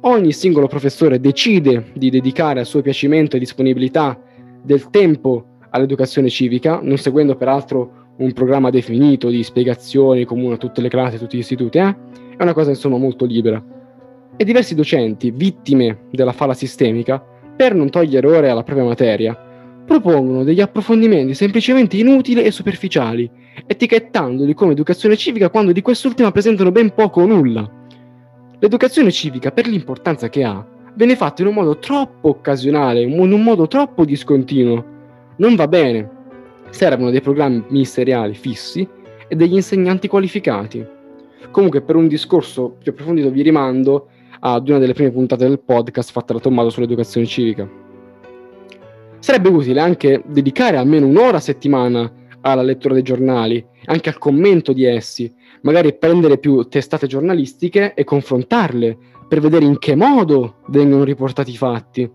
ogni 0.00 0.32
singolo 0.32 0.66
professore 0.66 1.20
decide 1.20 1.92
di 1.94 2.10
dedicare 2.10 2.60
a 2.60 2.64
suo 2.64 2.82
piacimento 2.82 3.36
e 3.36 3.38
disponibilità 3.38 4.20
del 4.62 4.90
tempo 4.90 5.58
all'educazione 5.70 6.28
civica, 6.30 6.80
non 6.82 6.96
seguendo 6.96 7.36
peraltro 7.36 8.08
un 8.16 8.32
programma 8.32 8.70
definito 8.70 9.28
di 9.28 9.42
spiegazioni 9.44 10.24
comune 10.24 10.54
a 10.54 10.58
tutte 10.58 10.80
le 10.80 10.88
classi, 10.88 11.14
a 11.14 11.18
tutti 11.18 11.36
gli 11.36 11.40
istituti, 11.40 11.78
eh? 11.78 11.96
è 12.36 12.42
una 12.42 12.54
cosa 12.54 12.70
insomma 12.70 12.98
molto 12.98 13.24
libera. 13.24 13.62
E 14.40 14.44
diversi 14.44 14.74
docenti, 14.74 15.30
vittime 15.32 16.04
della 16.10 16.32
falla 16.32 16.54
sistemica, 16.54 17.22
per 17.54 17.74
non 17.74 17.90
togliere 17.90 18.26
ore 18.26 18.48
alla 18.48 18.62
propria 18.62 18.86
materia, 18.86 19.38
propongono 19.84 20.44
degli 20.44 20.62
approfondimenti 20.62 21.34
semplicemente 21.34 21.98
inutili 21.98 22.42
e 22.42 22.50
superficiali, 22.50 23.30
etichettandoli 23.66 24.54
come 24.54 24.72
educazione 24.72 25.18
civica 25.18 25.50
quando 25.50 25.72
di 25.72 25.82
quest'ultima 25.82 26.32
presentano 26.32 26.72
ben 26.72 26.94
poco 26.94 27.20
o 27.20 27.26
nulla. 27.26 27.70
L'educazione 28.58 29.10
civica, 29.10 29.50
per 29.50 29.66
l'importanza 29.66 30.30
che 30.30 30.42
ha, 30.42 30.66
viene 30.94 31.16
fatta 31.16 31.42
in 31.42 31.48
un 31.48 31.54
modo 31.56 31.76
troppo 31.76 32.30
occasionale, 32.30 33.02
in 33.02 33.12
un 33.12 33.42
modo 33.42 33.66
troppo 33.66 34.06
discontinuo. 34.06 34.82
Non 35.36 35.54
va 35.54 35.68
bene. 35.68 36.10
Servono 36.70 37.10
dei 37.10 37.20
programmi 37.20 37.62
ministeriali 37.68 38.32
fissi 38.32 38.88
e 39.28 39.36
degli 39.36 39.52
insegnanti 39.52 40.08
qualificati. 40.08 40.82
Comunque, 41.50 41.82
per 41.82 41.96
un 41.96 42.08
discorso 42.08 42.76
più 42.82 42.92
approfondito 42.92 43.30
vi 43.30 43.42
rimando 43.42 44.08
ad 44.40 44.68
una 44.68 44.78
delle 44.78 44.94
prime 44.94 45.10
puntate 45.10 45.46
del 45.46 45.60
podcast 45.60 46.12
fatta 46.12 46.32
da 46.32 46.40
Tommaso 46.40 46.70
sull'educazione 46.70 47.26
civica. 47.26 47.68
Sarebbe 49.18 49.48
utile 49.48 49.80
anche 49.80 50.22
dedicare 50.26 50.76
almeno 50.76 51.06
un'ora 51.06 51.36
a 51.36 51.40
settimana 51.40 52.10
alla 52.40 52.62
lettura 52.62 52.94
dei 52.94 53.02
giornali, 53.02 53.64
anche 53.84 54.08
al 54.08 54.18
commento 54.18 54.72
di 54.72 54.84
essi, 54.84 55.32
magari 55.62 55.96
prendere 55.96 56.38
più 56.38 56.62
testate 56.68 57.06
giornalistiche 57.06 57.92
e 57.94 58.04
confrontarle 58.04 58.96
per 59.28 59.40
vedere 59.40 59.64
in 59.64 59.78
che 59.78 59.94
modo 59.94 60.56
vengono 60.68 61.04
riportati 61.04 61.50
i 61.50 61.56
fatti, 61.56 62.10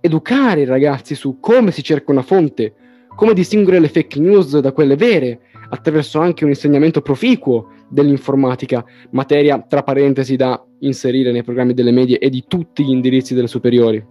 educare 0.00 0.62
i 0.62 0.66
ragazzi 0.66 1.14
su 1.14 1.38
come 1.40 1.70
si 1.70 1.82
cerca 1.82 2.10
una 2.10 2.22
fonte, 2.22 2.74
come 3.14 3.34
distinguere 3.34 3.78
le 3.78 3.88
fake 3.88 4.18
news 4.20 4.58
da 4.58 4.72
quelle 4.72 4.96
vere, 4.96 5.40
attraverso 5.70 6.18
anche 6.18 6.44
un 6.44 6.50
insegnamento 6.50 7.02
proficuo 7.02 7.72
dell'informatica, 7.88 8.84
materia 9.10 9.64
tra 9.66 9.82
parentesi 9.82 10.36
da 10.36 10.62
inserire 10.80 11.32
nei 11.32 11.42
programmi 11.42 11.74
delle 11.74 11.90
medie 11.90 12.18
e 12.18 12.30
di 12.30 12.44
tutti 12.46 12.84
gli 12.84 12.90
indirizzi 12.90 13.34
delle 13.34 13.46
superiori. 13.46 14.04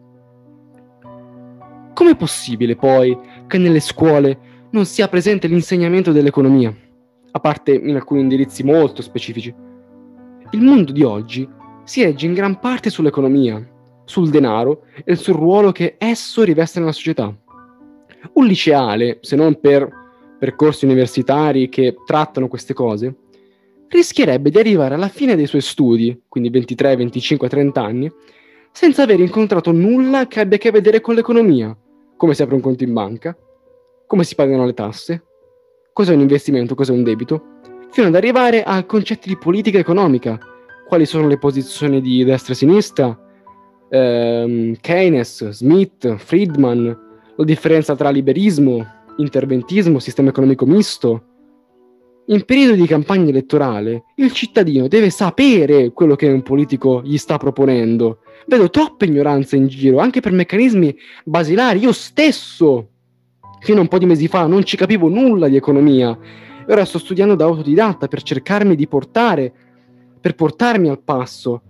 Com'è 1.93 2.15
possibile 2.15 2.75
poi 2.75 3.17
che 3.47 3.57
nelle 3.57 3.79
scuole 3.79 4.39
non 4.71 4.85
sia 4.85 5.07
presente 5.07 5.47
l'insegnamento 5.47 6.11
dell'economia, 6.11 6.75
a 7.31 7.39
parte 7.39 7.73
in 7.73 7.95
alcuni 7.95 8.21
indirizzi 8.21 8.63
molto 8.63 9.01
specifici? 9.01 9.53
Il 10.51 10.61
mondo 10.61 10.91
di 10.91 11.03
oggi 11.03 11.47
si 11.83 12.03
regge 12.03 12.25
in 12.25 12.33
gran 12.33 12.59
parte 12.59 12.89
sull'economia, 12.89 13.65
sul 14.05 14.29
denaro 14.29 14.83
e 15.03 15.15
sul 15.15 15.35
ruolo 15.35 15.71
che 15.71 15.95
esso 15.97 16.43
riveste 16.43 16.79
nella 16.79 16.91
società. 16.91 17.35
Un 18.33 18.45
liceale, 18.45 19.19
se 19.21 19.35
non 19.35 19.59
per 19.59 19.89
percorsi 20.37 20.85
universitari 20.85 21.67
che 21.69 21.95
trattano 22.05 22.47
queste 22.47 22.73
cose, 22.73 23.15
rischierebbe 23.89 24.49
di 24.49 24.57
arrivare 24.57 24.95
alla 24.95 25.07
fine 25.07 25.35
dei 25.35 25.47
suoi 25.47 25.61
studi, 25.61 26.23
quindi 26.27 26.49
23, 26.49 26.95
25, 26.95 27.49
30 27.49 27.81
anni, 27.83 28.11
senza 28.71 29.03
aver 29.03 29.19
incontrato 29.19 29.71
nulla 29.71 30.27
che 30.27 30.39
abbia 30.39 30.57
a 30.57 30.59
che 30.59 30.71
vedere 30.71 31.01
con 31.01 31.15
l'economia, 31.15 31.75
come 32.15 32.33
si 32.33 32.41
apre 32.41 32.55
un 32.55 32.61
conto 32.61 32.83
in 32.83 32.93
banca, 32.93 33.35
come 34.05 34.23
si 34.23 34.35
pagano 34.35 34.65
le 34.65 34.73
tasse, 34.73 35.23
cos'è 35.93 36.13
un 36.13 36.21
investimento, 36.21 36.75
cos'è 36.75 36.91
un 36.91 37.03
debito, 37.03 37.59
fino 37.91 38.07
ad 38.07 38.15
arrivare 38.15 38.63
a 38.63 38.83
concetti 38.85 39.29
di 39.29 39.37
politica 39.37 39.79
economica, 39.79 40.37
quali 40.87 41.05
sono 41.05 41.27
le 41.27 41.37
posizioni 41.37 42.01
di 42.01 42.23
destra 42.23 42.53
e 42.53 42.55
sinistra, 42.55 43.19
ehm, 43.89 44.75
Keynes, 44.79 45.49
Smith, 45.49 46.15
Friedman, 46.15 47.05
la 47.35 47.43
differenza 47.43 47.95
tra 47.95 48.09
liberismo, 48.09 48.85
interventismo, 49.17 49.99
sistema 49.99 50.29
economico 50.29 50.65
misto. 50.65 51.26
In 52.29 52.43
periodo 52.43 52.73
di 52.73 52.85
campagna 52.85 53.29
elettorale, 53.29 54.03
il 54.15 54.33
cittadino 54.33 54.89
deve 54.89 55.09
sapere 55.09 55.93
quello 55.93 56.17
che 56.17 56.27
un 56.27 56.43
politico 56.43 57.01
gli 57.01 57.17
sta 57.17 57.37
proponendo. 57.37 58.19
Vedo 58.47 58.69
troppa 58.69 59.05
ignoranza 59.05 59.55
in 59.55 59.67
giro, 59.67 59.99
anche 59.99 60.19
per 60.19 60.33
meccanismi 60.33 60.93
basilari. 61.23 61.79
Io 61.79 61.93
stesso, 61.93 62.89
fino 63.61 63.77
a 63.77 63.81
un 63.81 63.87
po' 63.87 63.97
di 63.97 64.05
mesi 64.05 64.27
fa, 64.27 64.45
non 64.45 64.65
ci 64.65 64.75
capivo 64.75 65.07
nulla 65.07 65.47
di 65.47 65.55
economia. 65.55 66.19
Ora 66.67 66.83
sto 66.83 66.99
studiando 66.99 67.35
da 67.35 67.45
autodidatta 67.45 68.09
per 68.09 68.21
cercarmi 68.21 68.75
di 68.75 68.89
portare, 68.89 69.53
per 70.19 70.35
portarmi 70.35 70.89
al 70.89 71.01
passo. 71.01 71.61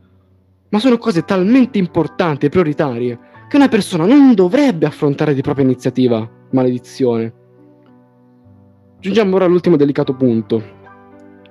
Ma 0.69 0.79
sono 0.79 0.97
cose 0.97 1.21
talmente 1.21 1.77
importanti 1.77 2.47
e 2.47 2.49
prioritarie 2.49 3.19
che 3.47 3.57
una 3.57 3.67
persona 3.67 4.07
non 4.07 4.33
dovrebbe 4.33 4.87
affrontare 4.87 5.35
di 5.35 5.41
propria 5.41 5.65
iniziativa. 5.65 6.27
Maledizione. 6.49 7.45
Giungiamo 9.07 9.37
ora 9.37 9.45
all'ultimo 9.45 9.77
delicato 9.77 10.13
punto. 10.13 10.61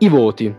I 0.00 0.10
voti. 0.10 0.54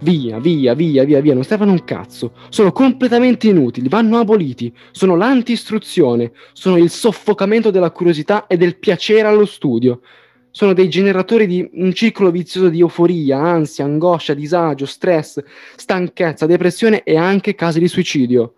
Via, 0.00 0.38
via, 0.38 0.74
via, 0.74 1.02
via, 1.02 1.22
via, 1.22 1.32
non 1.32 1.42
servono 1.42 1.72
un 1.72 1.84
cazzo. 1.84 2.32
Sono 2.50 2.70
completamente 2.70 3.48
inutili, 3.48 3.88
vanno 3.88 4.18
aboliti. 4.18 4.70
Sono 4.90 5.16
l'anti-istruzione, 5.16 6.32
sono 6.52 6.76
il 6.76 6.90
soffocamento 6.90 7.70
della 7.70 7.90
curiosità 7.92 8.46
e 8.46 8.58
del 8.58 8.76
piacere 8.76 9.26
allo 9.26 9.46
studio. 9.46 10.02
Sono 10.50 10.74
dei 10.74 10.90
generatori 10.90 11.46
di 11.46 11.66
un 11.76 11.94
circolo 11.94 12.30
vizioso 12.30 12.68
di 12.68 12.80
euforia, 12.80 13.38
ansia, 13.38 13.86
angoscia, 13.86 14.34
disagio, 14.34 14.84
stress, 14.84 15.42
stanchezza, 15.76 16.44
depressione 16.44 17.04
e 17.04 17.16
anche 17.16 17.54
casi 17.54 17.78
di 17.78 17.88
suicidio. 17.88 18.56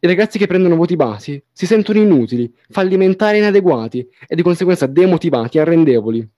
I 0.00 0.08
ragazzi 0.08 0.38
che 0.38 0.48
prendono 0.48 0.74
voti 0.74 0.96
bassi 0.96 1.40
si 1.52 1.66
sentono 1.66 2.00
inutili, 2.00 2.52
fallimentari 2.68 3.36
e 3.36 3.42
inadeguati 3.42 4.08
e 4.26 4.34
di 4.34 4.42
conseguenza 4.42 4.86
demotivati 4.86 5.56
e 5.56 5.60
arrendevoli. 5.60 6.28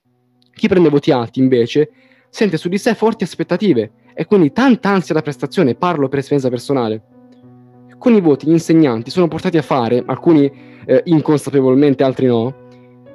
Chi 0.59 0.67
prende 0.67 0.89
voti 0.89 1.09
alti, 1.09 1.39
invece, 1.39 1.89
sente 2.29 2.57
su 2.57 2.67
di 2.67 2.77
sé 2.77 2.93
forti 2.93 3.23
aspettative 3.23 3.91
e 4.13 4.25
quindi 4.25 4.51
tanta 4.51 4.89
ansia 4.89 5.15
da 5.15 5.21
prestazione, 5.21 5.73
parlo 5.73 6.09
per 6.09 6.19
esperienza 6.19 6.49
personale. 6.49 7.01
Con 7.97 8.13
i 8.13 8.19
voti 8.19 8.45
gli 8.45 8.51
insegnanti 8.51 9.09
sono 9.09 9.29
portati 9.29 9.57
a 9.57 9.61
fare, 9.61 10.03
alcuni 10.05 10.51
eh, 10.85 11.01
inconsapevolmente, 11.05 12.03
altri 12.03 12.25
no, 12.25 12.53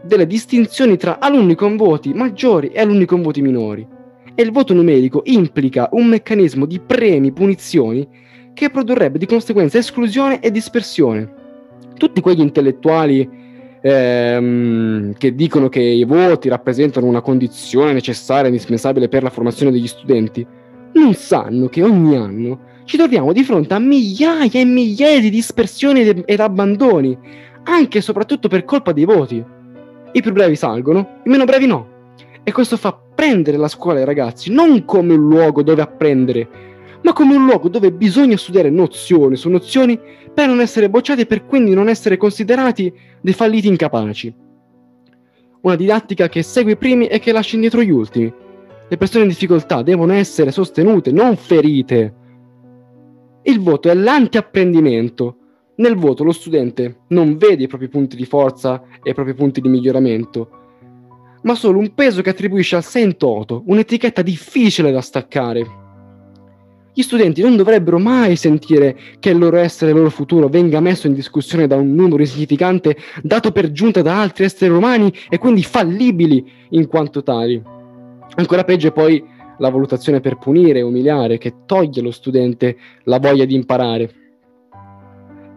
delle 0.02 0.26
distinzioni 0.26 0.96
tra 0.96 1.18
alunni 1.18 1.54
con 1.54 1.76
voti 1.76 2.14
maggiori 2.14 2.68
e 2.68 2.80
alunni 2.80 3.04
con 3.04 3.20
voti 3.20 3.42
minori. 3.42 3.86
E 4.34 4.42
il 4.42 4.50
voto 4.50 4.72
numerico 4.72 5.20
implica 5.24 5.90
un 5.92 6.06
meccanismo 6.06 6.64
di 6.64 6.80
premi, 6.80 7.30
punizioni 7.30 8.08
che 8.54 8.70
produrrebbe 8.70 9.18
di 9.18 9.26
conseguenza 9.26 9.76
esclusione 9.76 10.40
e 10.40 10.50
dispersione. 10.50 11.30
Tutti 11.98 12.22
quegli 12.22 12.40
intellettuali 12.40 13.43
ehm, 13.87 15.12
che 15.18 15.35
dicono 15.35 15.68
che 15.68 15.81
i 15.81 16.05
voti 16.05 16.49
rappresentano 16.49 17.07
una 17.07 17.20
condizione 17.20 17.92
necessaria 17.92 18.44
e 18.44 18.49
indispensabile 18.49 19.09
per 19.09 19.23
la 19.23 19.29
formazione 19.29 19.70
degli 19.70 19.87
studenti, 19.87 20.47
non 20.94 21.12
sanno 21.12 21.68
che 21.68 21.83
ogni 21.83 22.16
anno 22.16 22.73
ci 22.85 22.97
troviamo 22.97 23.33
di 23.33 23.44
fronte 23.44 23.75
a 23.75 23.79
migliaia 23.79 24.61
e 24.61 24.64
migliaia 24.64 25.20
di 25.20 25.29
dispersioni 25.29 26.01
ed, 26.25 26.40
abbandoni, 26.40 27.16
anche 27.64 27.99
e 27.99 28.01
soprattutto 28.01 28.49
per 28.49 28.64
colpa 28.64 28.92
dei 28.92 29.05
voti. 29.05 29.44
I 30.12 30.23
più 30.23 30.33
bravi 30.33 30.57
salgono, 30.57 31.20
i 31.25 31.29
meno 31.29 31.44
bravi 31.44 31.66
no. 31.66 31.88
E 32.42 32.53
questo 32.53 32.77
fa 32.77 32.99
prendere 33.14 33.57
la 33.59 33.68
scuola 33.68 33.99
ai 33.99 34.05
ragazzi 34.05 34.53
non 34.53 34.85
come 34.85 35.14
un 35.14 35.29
luogo 35.29 35.62
dove 35.62 35.83
apprendere, 35.83 36.49
ma 37.04 37.12
come 37.12 37.36
un 37.36 37.44
luogo 37.44 37.68
dove 37.68 37.92
bisogna 37.92 38.36
studiare 38.36 38.70
nozioni 38.70 39.36
su 39.36 39.50
nozioni 39.50 39.98
per 40.32 40.48
non 40.48 40.60
essere 40.60 40.88
bocciati 40.88 41.22
e 41.22 41.26
per 41.26 41.44
quindi 41.44 41.74
non 41.74 41.88
essere 41.88 42.16
considerati 42.16 42.92
dei 43.20 43.34
falliti 43.34 43.68
incapaci. 43.68 44.34
Una 45.60 45.76
didattica 45.76 46.28
che 46.28 46.42
segue 46.42 46.72
i 46.72 46.76
primi 46.76 47.06
e 47.06 47.18
che 47.18 47.32
lascia 47.32 47.54
indietro 47.54 47.82
gli 47.82 47.90
ultimi. 47.90 48.32
Le 48.88 48.96
persone 48.96 49.24
in 49.24 49.30
difficoltà 49.30 49.82
devono 49.82 50.14
essere 50.14 50.50
sostenute, 50.50 51.12
non 51.12 51.36
ferite. 51.36 52.14
Il 53.42 53.60
voto 53.60 53.90
è 53.90 53.94
l'antiapprendimento. 53.94 55.36
Nel 55.76 55.96
voto 55.96 56.24
lo 56.24 56.32
studente 56.32 57.00
non 57.08 57.36
vede 57.36 57.64
i 57.64 57.68
propri 57.68 57.88
punti 57.88 58.16
di 58.16 58.24
forza 58.24 58.82
e 59.02 59.10
i 59.10 59.14
propri 59.14 59.34
punti 59.34 59.60
di 59.60 59.68
miglioramento, 59.68 60.48
ma 61.42 61.54
solo 61.54 61.78
un 61.78 61.92
peso 61.94 62.22
che 62.22 62.30
attribuisce 62.30 62.76
al 62.76 62.84
in 62.94 63.16
toto, 63.16 63.62
un'etichetta 63.66 64.22
difficile 64.22 64.92
da 64.92 65.00
staccare. 65.00 65.82
Gli 66.96 67.02
studenti 67.02 67.42
non 67.42 67.57
dovrebbero 67.57 67.98
mai 67.98 68.37
sentire 68.37 68.96
che 69.18 69.30
il 69.30 69.38
loro 69.38 69.57
essere 69.57 69.90
e 69.90 69.94
il 69.94 69.98
loro 69.98 70.11
futuro 70.11 70.46
venga 70.46 70.78
messo 70.78 71.09
in 71.09 71.14
discussione 71.14 71.66
da 71.66 71.74
un 71.74 71.92
numero 71.92 72.22
insignificante 72.22 72.96
dato 73.20 73.50
per 73.50 73.72
giunta 73.72 74.00
da 74.00 74.20
altri 74.20 74.44
esseri 74.44 74.72
umani 74.72 75.12
e 75.28 75.38
quindi 75.38 75.64
fallibili 75.64 76.48
in 76.70 76.87
quanto 76.87 77.24
tali. 77.24 77.61
Ancora 78.37 78.62
peggio 78.62 78.88
è 78.88 78.92
poi 78.92 79.20
la 79.59 79.70
valutazione 79.70 80.20
per 80.20 80.38
punire 80.38 80.78
e 80.78 80.83
umiliare 80.83 81.37
che 81.37 81.54
toglie 81.66 82.00
allo 82.00 82.12
studente 82.12 82.76
la 83.04 83.18
voglia 83.18 83.44
di 83.44 83.57
imparare. 83.57 84.14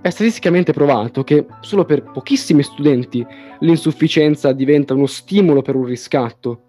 È 0.02 0.10
statisticamente 0.10 0.74
provato 0.74 1.24
che 1.24 1.46
solo 1.62 1.86
per 1.86 2.02
pochissimi 2.02 2.64
studenti 2.64 3.24
l'insufficienza 3.60 4.54
diventa 4.54 4.96
uno 4.96 5.06
stimolo 5.06 5.62
per 5.62 5.76
un 5.76 5.86
riscatto. 5.86 6.62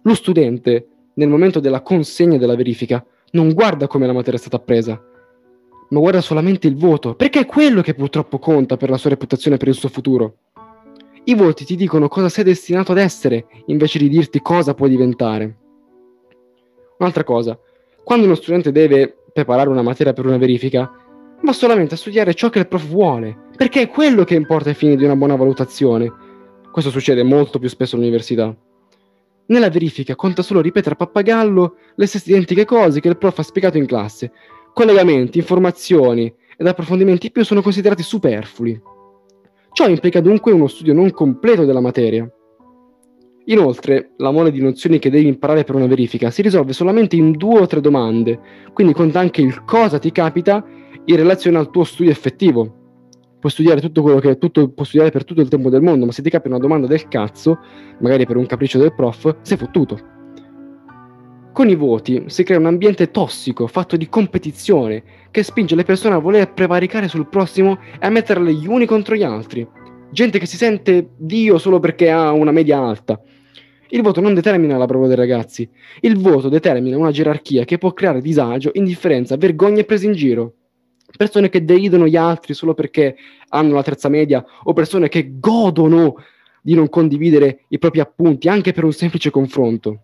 Lo 0.00 0.14
studente, 0.14 0.88
nel 1.14 1.28
momento 1.28 1.60
della 1.60 1.82
consegna 1.82 2.38
della 2.38 2.56
verifica, 2.56 3.04
non 3.32 3.52
guarda 3.52 3.86
come 3.86 4.06
la 4.06 4.12
materia 4.12 4.38
è 4.38 4.40
stata 4.40 4.56
appresa, 4.56 5.00
ma 5.90 6.00
guarda 6.00 6.20
solamente 6.20 6.66
il 6.66 6.76
voto, 6.76 7.14
perché 7.14 7.40
è 7.40 7.46
quello 7.46 7.80
che 7.80 7.94
purtroppo 7.94 8.38
conta 8.38 8.76
per 8.76 8.90
la 8.90 8.96
sua 8.96 9.10
reputazione 9.10 9.56
e 9.56 9.58
per 9.58 9.68
il 9.68 9.74
suo 9.74 9.88
futuro. 9.88 10.36
I 11.24 11.34
voti 11.34 11.64
ti 11.64 11.76
dicono 11.76 12.08
cosa 12.08 12.28
sei 12.28 12.44
destinato 12.44 12.92
ad 12.92 12.98
essere, 12.98 13.46
invece 13.66 13.98
di 13.98 14.08
dirti 14.08 14.40
cosa 14.40 14.74
puoi 14.74 14.90
diventare. 14.90 15.56
Un'altra 16.98 17.24
cosa, 17.24 17.58
quando 18.02 18.26
uno 18.26 18.34
studente 18.34 18.72
deve 18.72 19.14
preparare 19.32 19.68
una 19.68 19.82
materia 19.82 20.12
per 20.12 20.26
una 20.26 20.38
verifica, 20.38 20.90
va 21.42 21.52
solamente 21.52 21.94
a 21.94 21.98
studiare 21.98 22.34
ciò 22.34 22.48
che 22.48 22.60
il 22.60 22.68
prof 22.68 22.86
vuole, 22.86 23.36
perché 23.56 23.82
è 23.82 23.88
quello 23.88 24.24
che 24.24 24.34
importa 24.34 24.70
ai 24.70 24.74
fini 24.74 24.96
di 24.96 25.04
una 25.04 25.16
buona 25.16 25.36
valutazione. 25.36 26.10
Questo 26.72 26.90
succede 26.90 27.22
molto 27.22 27.58
più 27.58 27.68
spesso 27.68 27.96
all'università. 27.96 28.56
Nella 29.48 29.70
verifica 29.70 30.14
conta 30.14 30.42
solo 30.42 30.60
ripetere 30.60 30.94
a 30.94 30.98
pappagallo 30.98 31.76
le 31.94 32.06
stesse 32.06 32.30
identiche 32.30 32.66
cose 32.66 33.00
che 33.00 33.08
il 33.08 33.16
prof 33.16 33.38
ha 33.38 33.42
spiegato 33.42 33.78
in 33.78 33.86
classe. 33.86 34.30
Collegamenti, 34.74 35.38
informazioni 35.38 36.32
ed 36.54 36.66
approfondimenti 36.66 37.30
più 37.30 37.44
sono 37.44 37.62
considerati 37.62 38.02
superflui. 38.02 38.78
Ciò 39.72 39.88
implica 39.88 40.20
dunque 40.20 40.52
uno 40.52 40.66
studio 40.66 40.92
non 40.92 41.10
completo 41.12 41.64
della 41.64 41.80
materia. 41.80 42.30
Inoltre, 43.46 44.10
la 44.18 44.30
mole 44.30 44.50
di 44.50 44.60
nozioni 44.60 44.98
che 44.98 45.08
devi 45.08 45.26
imparare 45.26 45.64
per 45.64 45.76
una 45.76 45.86
verifica 45.86 46.30
si 46.30 46.42
risolve 46.42 46.74
solamente 46.74 47.16
in 47.16 47.32
due 47.32 47.60
o 47.60 47.66
tre 47.66 47.80
domande, 47.80 48.38
quindi 48.74 48.92
conta 48.92 49.20
anche 49.20 49.40
il 49.40 49.64
cosa 49.64 49.98
ti 49.98 50.12
capita 50.12 50.62
in 51.06 51.16
relazione 51.16 51.56
al 51.56 51.70
tuo 51.70 51.84
studio 51.84 52.12
effettivo 52.12 52.77
puoi 53.38 53.52
studiare 53.52 53.80
tutto 53.80 54.02
quello 54.02 54.18
che 54.18 54.36
tutto, 54.38 54.68
puoi 54.68 54.86
studiare 54.86 55.10
per 55.10 55.24
tutto 55.24 55.40
il 55.40 55.48
tempo 55.48 55.70
del 55.70 55.82
mondo, 55.82 56.06
ma 56.06 56.12
se 56.12 56.22
ti 56.22 56.30
capita 56.30 56.54
una 56.54 56.62
domanda 56.62 56.86
del 56.86 57.06
cazzo, 57.08 57.58
magari 58.00 58.26
per 58.26 58.36
un 58.36 58.46
capriccio 58.46 58.78
del 58.78 58.94
prof, 58.94 59.36
sei 59.42 59.56
fottuto. 59.56 60.16
Con 61.52 61.68
i 61.68 61.74
voti 61.74 62.24
si 62.26 62.44
crea 62.44 62.58
un 62.58 62.66
ambiente 62.66 63.10
tossico, 63.10 63.66
fatto 63.66 63.96
di 63.96 64.08
competizione, 64.08 65.02
che 65.30 65.42
spinge 65.42 65.74
le 65.74 65.84
persone 65.84 66.14
a 66.14 66.18
voler 66.18 66.52
prevaricare 66.52 67.08
sul 67.08 67.28
prossimo 67.28 67.78
e 68.00 68.06
a 68.06 68.10
metterle 68.10 68.52
gli 68.52 68.66
uni 68.66 68.86
contro 68.86 69.14
gli 69.14 69.24
altri. 69.24 69.66
Gente 70.10 70.38
che 70.38 70.46
si 70.46 70.56
sente 70.56 71.10
Dio 71.16 71.58
solo 71.58 71.80
perché 71.80 72.10
ha 72.10 72.32
una 72.32 72.52
media 72.52 72.78
alta. 72.78 73.20
Il 73.90 74.02
voto 74.02 74.20
non 74.20 74.34
determina 74.34 74.76
la 74.76 74.86
prova 74.86 75.06
dei 75.06 75.16
ragazzi, 75.16 75.68
il 76.00 76.18
voto 76.18 76.48
determina 76.48 76.96
una 76.96 77.10
gerarchia 77.10 77.64
che 77.64 77.78
può 77.78 77.92
creare 77.92 78.20
disagio, 78.20 78.70
indifferenza, 78.74 79.36
vergogna 79.36 79.80
e 79.80 79.84
presa 79.84 80.06
in 80.06 80.12
giro 80.12 80.57
persone 81.16 81.48
che 81.48 81.64
deridono 81.64 82.06
gli 82.06 82.16
altri 82.16 82.54
solo 82.54 82.74
perché 82.74 83.16
hanno 83.48 83.74
la 83.74 83.82
terza 83.82 84.08
media 84.08 84.44
o 84.64 84.72
persone 84.72 85.08
che 85.08 85.38
godono 85.38 86.16
di 86.60 86.74
non 86.74 86.88
condividere 86.88 87.64
i 87.68 87.78
propri 87.78 88.00
appunti 88.00 88.48
anche 88.48 88.72
per 88.72 88.84
un 88.84 88.92
semplice 88.92 89.30
confronto. 89.30 90.02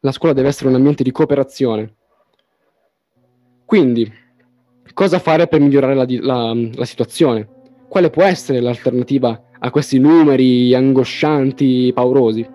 La 0.00 0.12
scuola 0.12 0.34
deve 0.34 0.48
essere 0.48 0.68
un 0.68 0.74
ambiente 0.74 1.02
di 1.02 1.10
cooperazione. 1.10 1.94
Quindi, 3.64 4.12
cosa 4.92 5.18
fare 5.18 5.48
per 5.48 5.60
migliorare 5.60 5.94
la, 5.94 6.06
la, 6.08 6.54
la 6.74 6.84
situazione? 6.84 7.48
Quale 7.88 8.10
può 8.10 8.22
essere 8.22 8.60
l'alternativa 8.60 9.42
a 9.58 9.70
questi 9.70 9.98
numeri 9.98 10.74
angoscianti, 10.74 11.92
paurosi? 11.94 12.46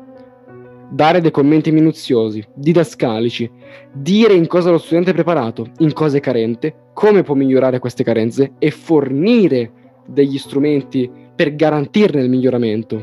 Dare 0.94 1.22
dei 1.22 1.32
commenti 1.32 1.72
minuziosi, 1.72 2.46
didascalici, 2.54 3.50
dire 3.94 4.34
in 4.34 4.46
cosa 4.46 4.72
lo 4.72 4.78
studente 4.78 5.12
è 5.12 5.14
preparato, 5.14 5.68
in 5.78 5.94
cosa 5.94 6.18
è 6.18 6.20
carente, 6.20 6.90
come 6.94 7.24
può 7.24 7.34
migliorare 7.34 7.80
queste 7.80 8.04
carenze 8.04 8.56
e 8.60 8.72
fornire 8.72 9.72
degli 10.06 10.38
strumenti 10.38 11.10
per 11.34 11.56
garantirne 11.56 12.22
il 12.22 12.30
miglioramento. 12.30 13.02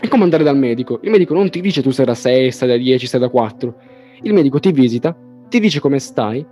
È 0.00 0.08
come 0.08 0.22
andare 0.22 0.44
dal 0.44 0.56
medico. 0.56 0.98
Il 1.02 1.10
medico 1.10 1.34
non 1.34 1.50
ti 1.50 1.60
dice 1.60 1.82
tu 1.82 1.90
sei 1.90 2.06
da 2.06 2.14
6, 2.14 2.52
sei 2.52 2.68
da 2.68 2.76
10, 2.78 3.06
sei 3.06 3.20
da 3.20 3.28
4. 3.28 3.74
Il 4.22 4.32
medico 4.32 4.58
ti 4.58 4.72
visita, 4.72 5.14
ti 5.50 5.60
dice 5.60 5.78
come 5.78 5.98
stai 5.98 6.44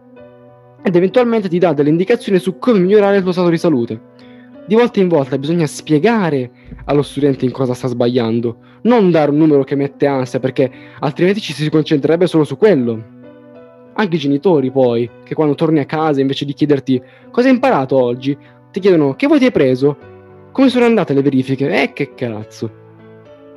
ed 0.82 0.94
eventualmente 0.94 1.48
ti 1.48 1.58
dà 1.58 1.72
delle 1.72 1.88
indicazioni 1.88 2.38
su 2.38 2.58
come 2.58 2.78
migliorare 2.78 3.16
il 3.16 3.22
tuo 3.22 3.32
stato 3.32 3.48
di 3.48 3.56
salute. 3.56 4.00
Di 4.66 4.74
volta 4.74 5.00
in 5.00 5.08
volta 5.08 5.38
bisogna 5.38 5.66
spiegare 5.66 6.50
allo 6.84 7.00
studente 7.00 7.46
in 7.46 7.52
cosa 7.52 7.72
sta 7.72 7.88
sbagliando, 7.88 8.58
non 8.82 9.10
dare 9.10 9.30
un 9.30 9.36
numero 9.36 9.64
che 9.64 9.74
mette 9.74 10.06
ansia 10.06 10.40
perché 10.40 10.70
altrimenti 11.00 11.40
ci 11.40 11.52
si 11.52 11.68
concentrerebbe 11.70 12.26
solo 12.26 12.44
su 12.44 12.56
quello. 12.56 13.16
Anche 13.94 14.16
i 14.16 14.20
genitori 14.20 14.70
poi, 14.70 15.10
che 15.24 15.34
quando 15.34 15.54
torni 15.54 15.80
a 15.80 15.84
casa 15.84 16.20
invece 16.20 16.44
di 16.44 16.52
chiederti 16.52 17.02
cosa 17.30 17.48
hai 17.48 17.54
imparato 17.54 18.00
oggi, 18.00 18.36
ti 18.70 18.80
chiedono 18.80 19.14
che 19.14 19.26
voti 19.26 19.44
hai 19.44 19.50
preso, 19.50 19.96
come 20.52 20.68
sono 20.68 20.84
andate 20.84 21.14
le 21.14 21.22
verifiche, 21.22 21.82
eh 21.82 21.92
che 21.92 22.14
cazzo. 22.14 22.86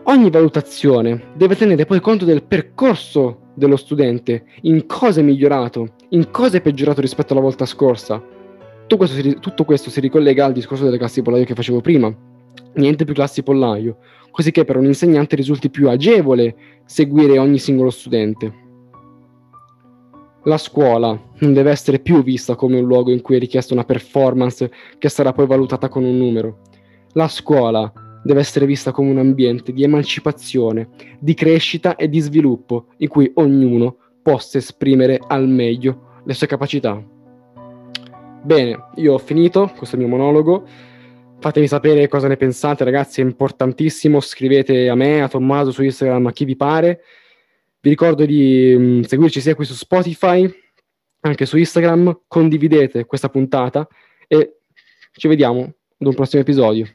Ogni 0.04 0.32
valutazione 0.32 1.26
deve 1.36 1.56
tenere 1.56 1.86
poi 1.86 2.00
conto 2.00 2.26
del 2.26 2.44
percorso 2.44 3.50
dello 3.54 3.76
studente, 3.76 4.46
in 4.62 4.88
cosa 4.88 5.20
è 5.20 5.24
migliorato, 5.24 5.94
in 6.10 6.32
cosa 6.32 6.58
è 6.58 6.62
peggiorato 6.62 7.02
rispetto 7.02 7.34
alla 7.34 7.42
volta 7.42 7.66
scorsa. 7.66 8.22
Tutto 8.82 8.98
questo 8.98 9.16
si, 9.16 9.38
tutto 9.40 9.64
questo 9.64 9.90
si 9.90 10.00
ricollega 10.00 10.46
al 10.46 10.54
discorso 10.54 10.86
delle 10.86 10.98
classi 10.98 11.22
pollaio 11.22 11.46
che 11.46 11.54
facevo 11.54 11.82
prima. 11.82 12.31
Niente 12.74 13.06
più 13.06 13.14
classi 13.14 13.44
pollaio, 13.44 13.98
così 14.32 14.52
che 14.52 14.66
per 14.66 14.78
un 14.78 14.86
insegnante 14.86 15.36
risulti 15.36 15.70
più 15.70 15.90
agevole 15.90 16.56
seguire 16.86 17.38
ogni 17.38 17.60
singolo 17.60 17.90
studente. 17.90 18.60
La 20.46 20.58
scuola 20.58 21.20
non 21.40 21.54
deve 21.54 21.70
essere 21.70 22.00
più 22.00 22.24
vista 22.24 22.56
come 22.56 22.80
un 22.80 22.86
luogo 22.86 23.12
in 23.12 23.22
cui 23.22 23.36
è 23.36 23.40
richiesta 23.40 23.74
una 23.74 23.84
performance 23.84 24.72
che 24.98 25.08
sarà 25.08 25.34
poi 25.34 25.46
valutata 25.46 25.88
con 25.88 26.04
un 26.04 26.18
numero. 26.18 26.62
La 27.14 27.28
scuola 27.28 27.92
deve 28.24 28.40
essere 28.40 28.66
vista 28.66 28.92
come 28.92 29.12
un 29.12 29.20
ambiente 29.20 29.72
di 29.72 29.84
emancipazione, 29.84 30.90
di 31.20 31.34
crescita 31.34 31.96
e 31.96 32.10
di 32.10 32.20
sviluppo 32.20 32.88
in 32.98 33.08
cui 33.08 33.32
ognuno 33.36 33.98
possa 34.22 34.58
esprimere 34.58 35.20
al 35.28 35.48
meglio 35.48 36.22
le 36.26 36.34
sue 36.34 36.48
capacità. 36.48 37.04
Bene, 38.44 38.86
io 38.96 39.14
ho 39.14 39.18
finito 39.20 39.72
questo 39.78 39.98
mio 39.98 40.08
monologo. 40.08 40.64
Fatemi 41.42 41.68
sapere 41.68 42.08
cosa 42.08 42.28
ne 42.28 42.38
pensate, 42.38 42.84
ragazzi, 42.84 43.20
è 43.20 43.24
importantissimo. 43.24 44.20
Scrivete 44.20 44.88
a 44.90 44.94
me, 44.94 45.24
a 45.24 45.28
Tommaso 45.28 45.72
su 45.72 45.82
Instagram, 45.82 46.28
a 46.28 46.32
chi 46.32 46.46
vi 46.46 46.56
pare. 46.56 47.02
Vi 47.80 47.90
ricordo 47.90 48.26
di 48.26 48.76
mh, 48.78 48.84
mm, 48.84 49.02
seguirci 49.02 49.42
sia 49.42 49.56
qui 49.56 49.66
su 49.66 49.74
Spotify, 49.74 50.48
anche 51.22 51.48
su 51.48 51.58
Instagram. 51.58 52.22
Condividete 52.28 53.06
questa 53.06 53.30
puntata 53.30 53.88
e 54.28 54.60
ci 55.14 55.28
vediamo 55.28 55.62
ad 55.62 56.06
un 56.06 56.14
prossimo 56.14 56.44
episodio. 56.44 56.86